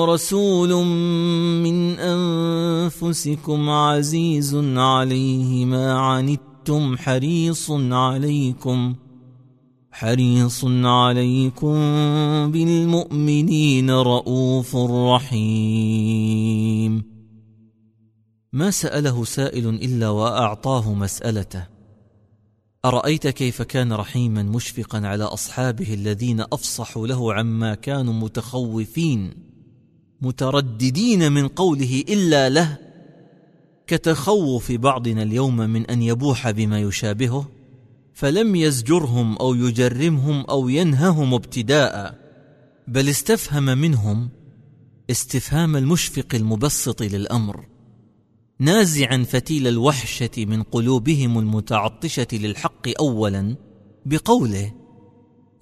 رسول 0.00 0.84
من 1.64 1.98
أنفسكم 1.98 3.70
عزيز 3.70 4.54
عليه 4.76 5.64
ما 5.64 5.92
عنتم 5.98 6.96
حريص 6.96 7.70
عليكم 7.70 8.94
حريص 9.90 10.64
عليكم 10.84 11.74
بالمؤمنين 12.50 13.90
رءوف 13.90 14.76
رحيم. 15.16 16.00
ما 18.52 18.70
سأله 18.70 19.24
سائل 19.24 19.68
إلا 19.68 20.08
وأعطاه 20.08 20.94
مسألته. 20.94 21.66
أرأيت 22.84 23.26
كيف 23.26 23.62
كان 23.62 23.92
رحيما 23.92 24.42
مشفقا 24.42 25.06
على 25.06 25.24
أصحابه 25.24 25.94
الذين 25.94 26.40
أفصحوا 26.40 27.06
له 27.06 27.34
عما 27.34 27.74
كانوا 27.74 28.14
متخوفين 28.14 29.34
مترددين 30.20 31.32
من 31.32 31.48
قوله 31.48 32.04
إلا 32.08 32.48
له 32.48 32.78
كتخوف 33.86 34.72
بعضنا 34.72 35.22
اليوم 35.22 35.56
من 35.56 35.86
أن 35.86 36.02
يبوح 36.02 36.50
بما 36.50 36.80
يشابهه 36.80 37.48
فلم 38.14 38.56
يزجرهم 38.56 39.36
أو 39.36 39.54
يجرمهم 39.54 40.44
أو 40.44 40.68
ينههم 40.68 41.34
ابتداء 41.34 42.18
بل 42.88 43.08
استفهم 43.08 43.64
منهم 43.64 44.28
استفهام 45.10 45.76
المشفق 45.76 46.34
المبسط 46.34 47.02
للأمر. 47.02 47.69
نازعا 48.60 49.26
فتيل 49.28 49.68
الوحشة 49.68 50.30
من 50.38 50.62
قلوبهم 50.62 51.38
المتعطشة 51.38 52.26
للحق 52.32 52.88
اولا 53.00 53.56
بقوله 54.06 54.72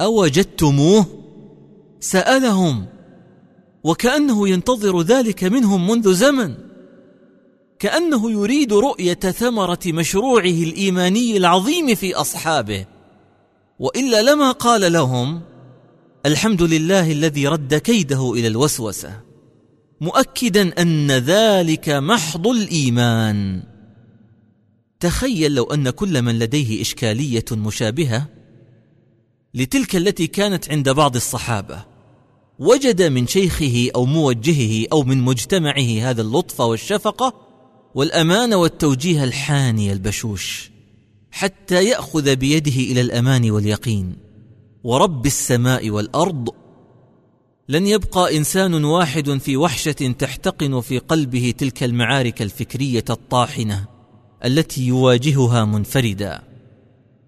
اوجدتموه؟ 0.00 1.06
سألهم 2.00 2.86
وكأنه 3.84 4.48
ينتظر 4.48 5.02
ذلك 5.02 5.44
منهم 5.44 5.90
منذ 5.90 6.14
زمن. 6.14 6.54
كأنه 7.78 8.30
يريد 8.30 8.72
رؤية 8.72 9.14
ثمرة 9.14 9.78
مشروعه 9.86 10.44
الإيماني 10.44 11.36
العظيم 11.36 11.94
في 11.94 12.14
أصحابه. 12.14 12.86
وإلا 13.78 14.22
لما 14.22 14.52
قال 14.52 14.92
لهم 14.92 15.40
الحمد 16.26 16.62
لله 16.62 17.12
الذي 17.12 17.48
رد 17.48 17.74
كيده 17.74 18.32
إلى 18.32 18.46
الوسوسة. 18.46 19.27
مؤكدا 20.00 20.82
أن 20.82 21.10
ذلك 21.10 21.88
محض 21.88 22.46
الإيمان. 22.46 23.62
تخيل 25.00 25.54
لو 25.54 25.64
أن 25.64 25.90
كل 25.90 26.22
من 26.22 26.38
لديه 26.38 26.82
إشكالية 26.82 27.44
مشابهة 27.52 28.26
لتلك 29.54 29.96
التي 29.96 30.26
كانت 30.26 30.70
عند 30.70 30.88
بعض 30.88 31.16
الصحابة. 31.16 31.84
وجد 32.58 33.02
من 33.02 33.26
شيخه 33.26 33.88
أو 33.94 34.04
موجهه 34.04 34.86
أو 34.92 35.02
من 35.02 35.18
مجتمعه 35.18 36.10
هذا 36.10 36.22
اللطف 36.22 36.60
والشفقة 36.60 37.34
والأمان 37.94 38.54
والتوجيه 38.54 39.24
الحاني 39.24 39.92
البشوش 39.92 40.70
حتى 41.30 41.84
يأخذ 41.84 42.36
بيده 42.36 42.76
إلى 42.92 43.00
الأمان 43.00 43.50
واليقين. 43.50 44.16
ورب 44.84 45.26
السماء 45.26 45.90
والأرض 45.90 46.48
لن 47.70 47.86
يبقى 47.86 48.36
إنسان 48.36 48.84
واحد 48.84 49.30
في 49.30 49.56
وحشة 49.56 49.92
تحتقن 49.92 50.80
في 50.80 50.98
قلبه 50.98 51.54
تلك 51.58 51.82
المعارك 51.82 52.42
الفكرية 52.42 53.04
الطاحنة 53.10 53.86
التي 54.44 54.86
يواجهها 54.86 55.64
منفردا. 55.64 56.42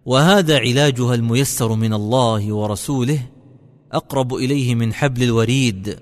وهذا 0.06 0.58
علاجها 0.58 1.14
الميسر 1.14 1.74
من 1.74 1.94
الله 1.94 2.52
ورسوله 2.52 3.26
أقرب 3.92 4.34
إليه 4.34 4.74
من 4.74 4.94
حبل 4.94 5.22
الوريد 5.22 5.98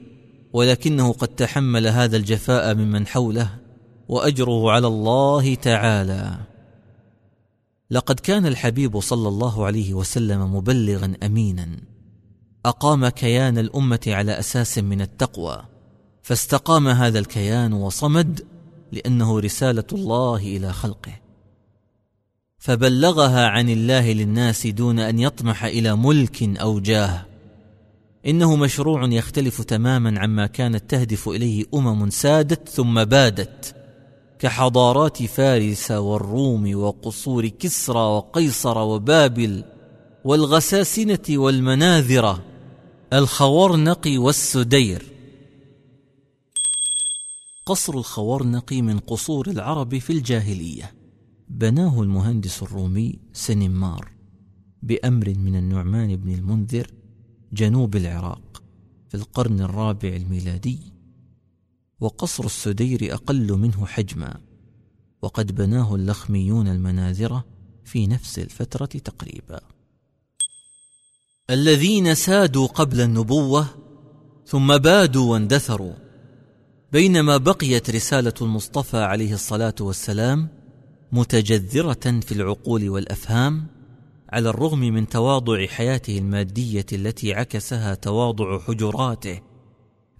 ولكنه 0.53 1.12
قد 1.12 1.28
تحمل 1.28 1.86
هذا 1.86 2.16
الجفاء 2.16 2.74
ممن 2.74 3.07
حوله 3.07 3.51
وأجره 4.09 4.70
على 4.70 4.86
الله 4.86 5.55
تعالى. 5.55 6.39
لقد 7.91 8.20
كان 8.20 8.47
الحبيب 8.47 9.01
صلى 9.01 9.28
الله 9.28 9.66
عليه 9.66 9.95
وسلم 9.95 10.55
مبلغا 10.55 11.14
امينا. 11.22 11.88
أقام 12.68 13.08
كيان 13.08 13.58
الأمة 13.58 14.00
على 14.06 14.38
أساس 14.38 14.78
من 14.78 15.00
التقوى 15.00 15.64
فاستقام 16.22 16.88
هذا 16.88 17.18
الكيان 17.18 17.72
وصمد 17.72 18.46
لأنه 18.92 19.40
رسالة 19.40 19.84
الله 19.92 20.36
إلى 20.36 20.72
خلقه. 20.72 21.12
فبلغها 22.58 23.46
عن 23.46 23.68
الله 23.68 24.12
للناس 24.12 24.66
دون 24.66 24.98
أن 24.98 25.18
يطمح 25.18 25.64
إلى 25.64 25.96
ملك 25.96 26.42
أو 26.42 26.80
جاه. 26.80 27.26
إنه 28.26 28.56
مشروع 28.56 29.04
يختلف 29.04 29.62
تماما 29.62 30.20
عما 30.20 30.46
كانت 30.46 30.90
تهدف 30.90 31.28
إليه 31.28 31.64
أمم 31.74 32.10
سادت 32.10 32.68
ثم 32.68 33.04
بادت 33.04 33.74
كحضارات 34.38 35.22
فارس 35.22 35.90
والروم 35.90 36.74
وقصور 36.74 37.46
كسرى 37.46 38.00
وقيصر 38.00 38.78
وبابل 38.78 39.64
والغساسنة 40.24 41.18
والمناذرة. 41.28 42.47
الخورنق 43.12 44.06
والسدير. 44.06 45.12
قصر 47.66 47.94
الخورنق 47.98 48.72
من 48.72 48.98
قصور 48.98 49.50
العرب 49.50 49.98
في 49.98 50.12
الجاهلية. 50.12 50.94
بناه 51.48 52.02
المهندس 52.02 52.62
الرومي 52.62 53.18
سنمار 53.32 54.12
بأمر 54.82 55.28
من 55.28 55.56
النعمان 55.56 56.16
بن 56.16 56.34
المنذر 56.34 56.90
جنوب 57.52 57.96
العراق 57.96 58.62
في 59.09 59.14
القرن 59.14 59.61
الرابع 59.61 60.09
الميلادي. 60.09 60.78
وقصر 62.00 62.44
السدير 62.44 63.14
أقل 63.14 63.52
منه 63.52 63.86
حجما. 63.86 64.40
وقد 65.22 65.54
بناه 65.54 65.94
اللخميون 65.94 66.68
المناذرة 66.68 67.44
في 67.84 68.06
نفس 68.06 68.38
الفترة 68.38 68.86
تقريبا. 68.86 69.77
الذين 71.51 72.14
سادوا 72.14 72.66
قبل 72.66 73.01
النبوة 73.01 73.66
ثم 74.46 74.76
بادوا 74.76 75.32
واندثروا 75.32 75.92
بينما 76.92 77.36
بقيت 77.36 77.90
رسالة 77.90 78.32
المصطفى 78.42 78.96
عليه 78.96 79.34
الصلاة 79.34 79.74
والسلام 79.80 80.49
متجذرة 81.12 82.20
في 82.20 82.32
العقول 82.32 82.88
والأفهام 82.88 83.66
على 84.30 84.49
الرغم 84.49 84.78
من 84.78 85.09
تواضع 85.09 85.66
حياته 85.66 86.18
المادية 86.18 86.86
التي 86.92 87.34
عكسها 87.34 87.94
تواضع 87.94 88.59
حجراته 88.59 89.40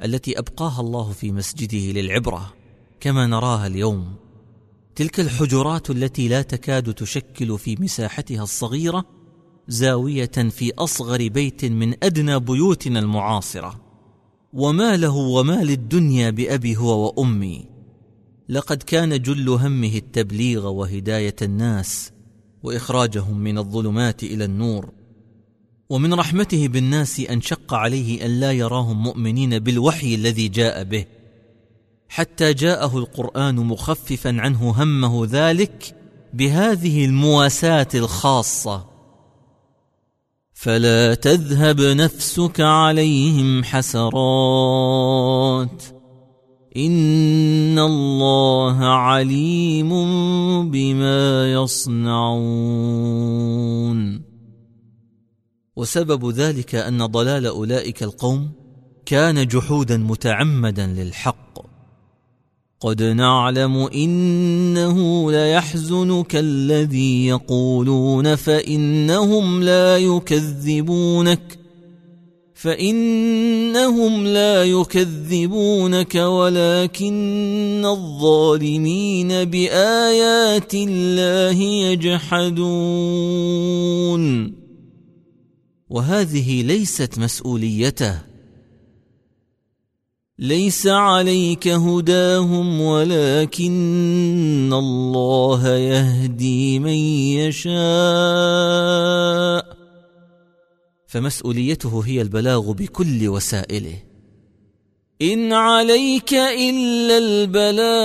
التي 0.05 0.39
أبقاها 0.39 0.81
الله 0.81 1.12
في 1.12 1.33
مسجده 1.33 2.01
للعبرة 2.01 2.55
كما 3.01 3.26
نراها 3.26 3.66
اليوم. 3.66 4.14
تلك 4.95 5.20
الحجرات 5.20 5.91
التي 5.91 6.29
لا 6.29 6.43
تكاد 6.43 6.95
تشكل 6.95 7.59
في 7.59 7.76
مساحتها 7.81 8.43
الصغيرة 8.43 9.18
زاوية 9.69 10.27
في 10.27 10.73
أصغر 10.79 11.29
بيت 11.29 11.64
من 11.64 12.05
أدنى 12.05 12.39
بيوتنا 12.39 12.99
المعاصرة. 12.99 13.81
وما 14.53 14.97
له 14.97 15.14
وما 15.14 15.64
للدنيا 15.64 16.31
بأبي 16.31 16.77
هو 16.77 17.07
وأمي. 17.07 17.64
لقد 18.49 18.83
كان 18.83 19.23
جل 19.23 19.49
همه 19.49 19.97
التبليغ 19.97 20.66
وهداية 20.69 21.37
الناس 21.43 22.12
وإخراجهم 22.62 23.39
من 23.39 23.59
الظلمات 23.59 24.23
إلى 24.23 24.45
النور. 24.45 24.93
ومن 25.91 26.14
رحمته 26.14 26.69
بالناس 26.69 27.21
أن 27.21 27.41
شق 27.41 27.75
عليه 27.75 28.27
أن 28.27 28.41
لا 28.41 28.53
يراهم 28.53 29.03
مؤمنين 29.03 29.59
بالوحي 29.59 30.14
الذي 30.14 30.49
جاء 30.49 30.85
به. 30.85 31.05
حتى 32.09 32.55
جاءه 32.55 32.99
القرآن 32.99 33.57
مخففا 33.57 34.41
عنه 34.41 34.83
همه 34.83 35.27
ذلك 35.31 35.97
بهذه 36.35 37.05
المواساة 37.05 37.89
الخاصة. 37.95 38.97
فلا 40.61 41.14
تذهب 41.14 41.80
نفسك 41.80 42.61
عليهم 42.61 43.64
حسرات. 43.64 44.22
إن 46.76 47.78
الله 47.78 48.76
عليم 48.84 49.90
بما 50.70 51.52
يصنعون. 51.52 52.48
وسبب 55.76 56.30
ذلك 56.30 56.74
أن 56.74 57.06
ضلال 57.06 57.46
أولئك 57.46 58.02
القوم 58.02 58.50
كان 59.06 59.46
جحودا 59.46 59.96
متعمدا 59.96 60.86
للحق. 60.86 61.68
قد 62.81 63.03
نعلم 63.03 63.76
إنه 63.76 65.31
ليحزنك 65.33 66.37
الذي 66.37 67.26
يقولون 67.26 68.37
فإنهم 68.37 69.62
لا 69.62 69.99
يكذبونك 69.99 71.59
فإنهم 72.55 74.26
لا 74.26 74.64
يكذبونك 74.64 76.14
ولكن 76.14 77.85
الظالمين 77.85 79.29
بآيات 79.29 80.74
الله 80.74 81.62
يجحدون. 81.62 82.68
وهذه 85.91 86.62
ليست 86.62 87.18
مسؤوليته. 87.18 88.28
ليس 90.39 90.86
عليك 90.86 91.68
هداهم 91.68 92.80
ولكن 92.80 94.70
الله 94.72 95.68
يهدي 95.68 96.78
من 96.78 96.93
يشاء. 97.39 97.78
فمسؤوليته 101.07 102.03
هي 102.07 102.22
البلاغ 102.22 102.72
بكل 102.72 103.28
وسائله. 103.28 104.03
إن 105.22 105.53
عليك 105.53 106.34
إلا 106.34 107.18
البلاغ. 107.18 107.99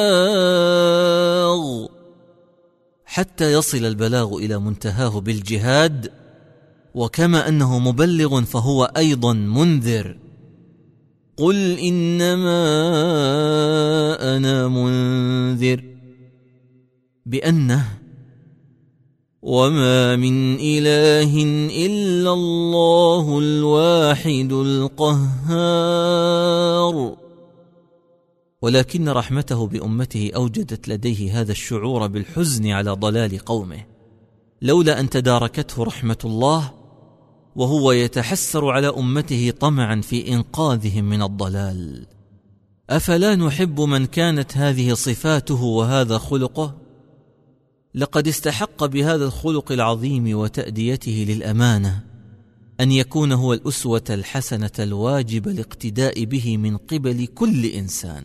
حتى 3.06 3.54
يصل 3.54 3.86
البلاغ 3.86 4.38
إلى 4.38 4.60
منتهاه 4.60 5.20
بالجهاد 5.20 6.12
وكما 6.96 7.48
أنه 7.48 7.80
مبلغ 7.80 8.42
فهو 8.42 8.84
أيضا 8.98 9.34
منذر. 9.34 10.18
قل 11.38 11.80
انما 11.80 12.64
أنا 14.38 14.68
منذر 14.68 15.84
بانه 17.26 18.00
وما 19.42 20.16
من 20.16 20.56
اله 20.56 21.44
الا 21.86 22.34
الله 22.34 23.40
الواحد 23.40 24.54
القهار 24.54 26.04
ولكن 28.62 29.10
رحمته 29.10 29.68
بامته 29.68 30.32
اوجدت 30.36 30.88
لديه 30.88 31.42
هذا 31.42 31.52
الشعور 31.52 32.08
بالحزن 32.08 32.68
على 32.68 32.92
ضلال 32.92 33.40
قومه 33.40 33.86
لولا 34.62 35.00
ان 35.00 35.10
تداركته 35.10 35.84
رحمه 35.84 36.18
الله 36.26 36.83
وهو 37.56 37.92
يتحسر 37.92 38.70
على 38.70 38.88
أمته 38.88 39.54
طمعا 39.60 40.02
في 40.02 40.34
إنقاذهم 40.34 41.06
من 41.06 41.22
الضلال. 41.22 42.06
أفلا 42.90 43.36
نحب 43.36 43.82
من 43.82 44.06
كانت 44.06 44.58
هذه 44.58 44.94
صفاته 44.94 45.64
وهذا 45.64 46.18
خلقه؟ 46.18 46.78
لقد 47.96 48.28
استحق 48.28 48.86
بهذا 48.86 49.26
الخلق 49.26 49.72
العظيم 49.72 50.38
وتأديته 50.38 51.26
للأمانة 51.30 52.04
أن 52.80 52.92
يكون 52.92 53.32
هو 53.32 53.54
الأسوة 53.54 54.04
الحسنة 54.10 54.72
الواجب 54.80 55.48
الاقتداء 55.48 56.24
به 56.24 56.58
من 56.58 56.78
قبل 56.78 57.26
كل 57.26 57.66
إنسان 57.66 58.24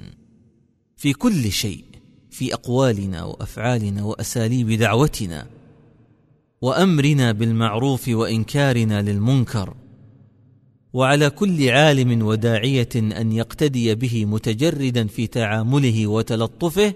في 0.97 1.13
كل 1.13 1.53
شيء 1.53 1.85
في 2.31 2.55
أقوالنا 2.55 3.25
وأفعالنا 3.25 4.05
وأساليب 4.05 4.73
دعوتنا. 4.73 5.58
وأمرنا 6.63 7.33
بالمعروف 7.33 8.09
وإنكارنا 8.09 9.03
للمنكر. 9.03 9.75
وعلى 10.93 11.31
كل 11.31 11.69
عالم 11.69 12.27
وداعية 12.27 12.89
أن 12.97 13.33
يقتدي 13.33 13.95
به 13.95 14.25
متجردا 14.25 15.07
في 15.07 15.27
تعامله 15.27 16.07
وتلطفه 16.07 16.95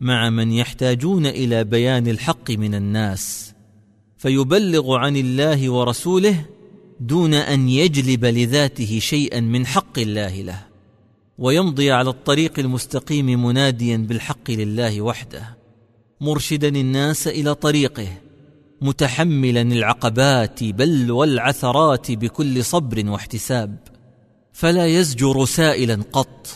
مع 0.00 0.30
من 0.30 0.52
يحتاجون 0.52 1.26
إلى 1.26 1.64
بيان 1.64 2.08
الحق 2.08 2.50
من 2.50 2.74
الناس. 2.74 3.54
فيبلغ 4.18 4.94
عن 4.94 5.16
الله 5.16 5.70
ورسوله 5.70 6.44
دون 7.00 7.34
أن 7.34 7.68
يجلب 7.68 8.24
لذاته 8.24 8.98
شيئا 8.98 9.40
من 9.40 9.66
حق 9.66 9.98
الله 9.98 10.42
له. 10.42 10.66
ويمضي 11.38 11.90
على 11.90 12.10
الطريق 12.10 12.58
المستقيم 12.58 13.44
مناديا 13.44 13.96
بالحق 13.96 14.50
لله 14.50 15.00
وحده. 15.00 15.56
مرشدا 16.20 16.68
الناس 16.68 17.28
إلى 17.28 17.54
طريقه. 17.54 18.08
متحملا 18.80 19.62
العقبات 19.62 20.64
بل 20.64 21.10
والعثرات 21.10 22.12
بكل 22.12 22.64
صبر 22.64 23.10
واحتساب. 23.10 23.78
فلا 24.52 24.86
يزجر 24.86 25.44
سائلا 25.44 26.02
قط 26.12 26.48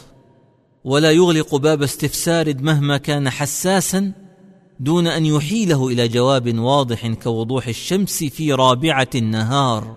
ولا 0.84 1.10
يغلق 1.10 1.54
باب 1.54 1.82
استفسار 1.82 2.54
مهما 2.62 2.96
كان 2.96 3.30
حساسا 3.30 4.12
دون 4.80 5.06
أن 5.06 5.26
يحيله 5.26 5.88
إلى 5.88 6.08
جواب 6.08 6.58
واضح 6.58 7.06
كوضوح 7.06 7.66
الشمس 7.66 8.24
في 8.24 8.52
رابعة 8.52 9.10
النهار. 9.14 9.96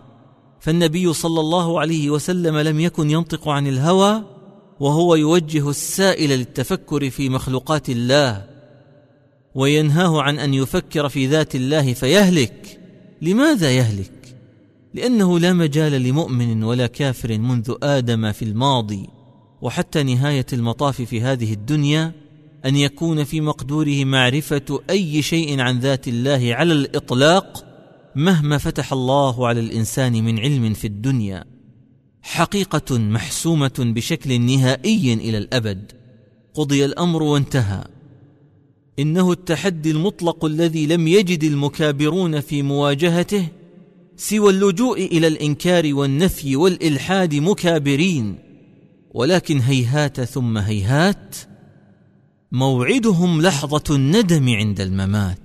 فالنبي 0.60 1.14
صلى 1.14 1.40
الله 1.40 1.80
عليه 1.80 2.10
وسلم 2.10 2.58
لم 2.58 2.80
يكن 2.80 3.10
ينطق 3.10 3.50
عن 3.50 3.68
الهوى 3.68 4.24
وهو 4.80 5.16
يوجه 5.16 5.70
السائل 5.70 6.30
للتفكر 6.30 7.10
في 7.10 7.30
مخلوقات 7.30 7.90
الله. 7.90 8.53
وينهاه 9.56 10.22
عن 10.22 10.40
أن 10.40 10.54
يفكر 10.54 11.10
في 11.10 11.28
ذات 11.28 11.56
الله 11.56 11.94
فيهلك. 11.94 12.80
لماذا 13.22 13.72
يهلك؟ 13.72 14.36
لأنه 14.94 15.40
لا 15.40 15.54
مجال 15.54 15.92
لمؤمن 15.92 16.64
ولا 16.64 16.88
كافر 16.88 17.38
منذ 17.38 17.74
آدم 17.84 18.32
في 18.32 18.46
الماضي. 18.46 19.10
وحتى 19.62 20.04
نهاية 20.04 20.46
المطاف 20.54 21.02
في 21.02 21.22
هذه 21.22 21.54
الدنيا 21.54 22.12
أن 22.66 22.76
يكون 22.76 23.24
في 23.24 23.42
مقدوره 23.42 24.06
معرفة 24.06 24.80
أي 24.90 25.22
شيء 25.22 25.60
عن 25.60 25.80
ذات 25.80 26.08
الله 26.08 26.56
على 26.56 26.74
الإطلاق 26.74 27.66
مهما 28.16 28.58
فتح 28.58 28.94
الله 28.94 29.48
على 29.48 29.60
الإنسان 29.60 30.24
من 30.24 30.40
علم 30.40 30.74
في 30.74 30.88
الدنيا. 30.88 31.44
حقيقة 32.22 32.98
محسومة 32.98 33.74
بشكل 33.80 34.42
نهائي 34.42 35.14
إلى 35.14 35.38
الأبد. 35.38 35.92
قضي 36.54 36.86
الأمر 36.86 37.24
وانتهى. 37.24 37.84
إنه 39.00 39.32
التحدي 39.32 39.92
المطلق 39.92 40.46
الذي 40.46 40.88
لم 40.88 41.08
يجد 41.08 41.44
المكابرون 41.44 42.40
في 42.40 42.62
مواجهته 42.62 43.48
سوى 44.18 44.50
اللجوء 44.50 45.06
إلى 45.06 45.28
الإنكار 45.28 45.96
والنفي 45.96 46.56
والإلحاد 46.56 47.36
مكابرين. 47.36 48.36
ولكن 49.14 49.60
هيهات 49.60 50.22
ثم 50.22 50.58
هيهات 50.58 51.36
موعدهم 52.52 53.42
لحظة 53.42 53.96
الندم 53.96 54.50
عند 54.50 54.82
الممات. 54.82 55.43